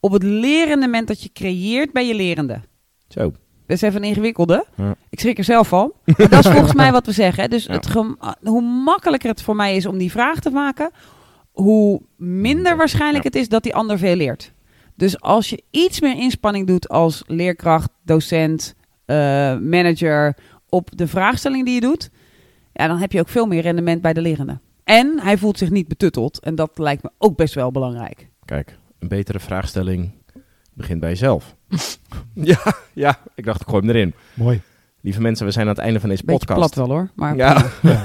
op 0.00 0.12
het 0.12 0.22
lerendement 0.22 1.06
dat 1.08 1.22
je 1.22 1.32
creëert 1.32 1.92
bij 1.92 2.06
je 2.06 2.14
lerende. 2.14 2.60
Zo. 3.08 3.20
Dat 3.66 3.76
is 3.76 3.82
even 3.82 4.02
een 4.02 4.08
ingewikkelde. 4.08 4.66
Ja. 4.74 4.94
Ik 5.08 5.20
schrik 5.20 5.38
er 5.38 5.44
zelf 5.44 5.68
van. 5.68 5.92
Maar 6.16 6.28
dat 6.28 6.44
is 6.44 6.50
volgens 6.50 6.74
mij 6.74 6.92
wat 6.92 7.06
we 7.06 7.12
zeggen. 7.12 7.50
Dus 7.50 7.64
Ja. 7.64 7.72
het 7.72 7.88
hoe 8.42 8.62
makkelijker 8.62 9.30
het 9.30 9.42
voor 9.42 9.56
mij 9.56 9.76
is 9.76 9.86
om 9.86 9.98
die 9.98 10.10
vraag 10.10 10.40
te 10.40 10.50
maken, 10.50 10.90
hoe 11.62 12.02
minder 12.16 12.76
waarschijnlijk 12.76 13.24
Ja. 13.24 13.30
het 13.30 13.38
is 13.38 13.48
dat 13.48 13.62
die 13.62 13.74
ander 13.74 13.98
veel 13.98 14.16
leert. 14.16 14.52
Dus 14.94 15.20
als 15.20 15.50
je 15.50 15.62
iets 15.70 16.00
meer 16.00 16.16
inspanning 16.16 16.66
doet 16.66 16.88
als 16.88 17.22
leerkracht, 17.26 17.90
docent, 18.04 18.74
eh, 19.04 19.16
manager 19.58 20.36
op 20.68 20.88
de 20.96 21.06
vraagstelling 21.06 21.64
die 21.64 21.74
je 21.74 21.80
doet, 21.80 22.10
ja, 22.72 22.86
dan 22.86 22.98
heb 22.98 23.12
je 23.12 23.20
ook 23.20 23.28
veel 23.28 23.46
meer 23.46 23.62
rendement 23.62 24.02
bij 24.02 24.12
de 24.12 24.20
lerende. 24.20 24.58
En 24.84 25.20
hij 25.20 25.38
voelt 25.38 25.58
zich 25.58 25.70
niet 25.70 25.88
betutteld. 25.88 26.38
En 26.40 26.54
dat 26.54 26.70
lijkt 26.74 27.02
me 27.02 27.10
ook 27.18 27.36
best 27.36 27.54
wel 27.54 27.70
belangrijk. 27.70 28.28
Kijk, 28.44 28.78
een 28.98 29.08
betere 29.08 29.40
vraagstelling 29.40 30.10
begint 30.72 31.00
bij 31.00 31.08
jezelf. 31.10 31.56
ja, 32.34 32.58
ja, 32.92 33.18
ik 33.34 33.44
dacht 33.44 33.60
ik 33.60 33.68
gooi 33.68 33.86
hem 33.86 33.94
erin. 33.96 34.14
Mooi. 34.34 34.60
Lieve 35.06 35.20
mensen, 35.20 35.46
we 35.46 35.52
zijn 35.52 35.66
aan 35.68 35.74
het 35.74 35.82
einde 35.82 36.00
van 36.00 36.08
deze 36.08 36.24
Beetje 36.24 36.46
podcast. 36.46 36.74
plat 36.74 36.86
wel 36.86 36.96
hoor. 36.96 37.08
Maar 37.14 37.36
Ja, 37.36 37.56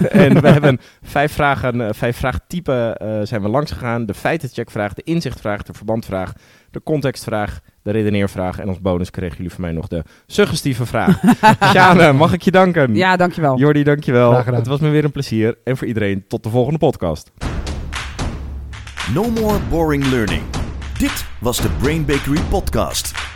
en 0.09 0.41
we 0.41 0.49
hebben 0.49 0.79
vijf 1.01 1.31
vragen, 1.33 1.87
eh, 1.87 1.93
vijf 1.93 2.17
vraagtypen 2.17 2.97
eh, 2.97 3.19
zijn 3.23 3.41
we 3.41 3.47
langs 3.47 3.71
gegaan. 3.71 4.05
De 4.05 4.13
feitencheckvraag, 4.13 4.93
de 4.93 5.01
inzichtvraag, 5.03 5.63
de 5.63 5.73
verbandvraag, 5.73 6.33
de 6.71 6.81
contextvraag, 6.83 7.59
de 7.83 7.91
redeneervraag 7.91 8.59
en 8.59 8.67
als 8.67 8.81
bonus 8.81 9.09
kregen 9.09 9.35
jullie 9.37 9.51
van 9.51 9.61
mij 9.61 9.71
nog 9.71 9.87
de 9.87 10.03
suggestieve 10.25 10.85
vraag. 10.85 11.21
Sjane, 11.71 12.13
mag 12.13 12.33
ik 12.33 12.41
je 12.41 12.51
danken? 12.51 12.95
Ja, 12.95 13.15
dankjewel. 13.15 13.57
Jordi, 13.57 13.83
dankjewel. 13.83 14.29
Graag 14.29 14.43
gedaan. 14.43 14.59
Het 14.59 14.67
was 14.67 14.79
me 14.79 14.89
weer 14.89 15.03
een 15.03 15.11
plezier. 15.11 15.57
En 15.63 15.77
voor 15.77 15.87
iedereen, 15.87 16.27
tot 16.27 16.43
de 16.43 16.49
volgende 16.49 16.79
podcast. 16.79 17.31
No 19.13 19.29
more 19.29 19.59
boring 19.69 20.05
learning. 20.05 20.43
Dit 20.97 21.25
was 21.39 21.61
de 21.61 21.69
Brain 21.79 22.05
Bakery 22.05 22.41
podcast. 22.49 23.30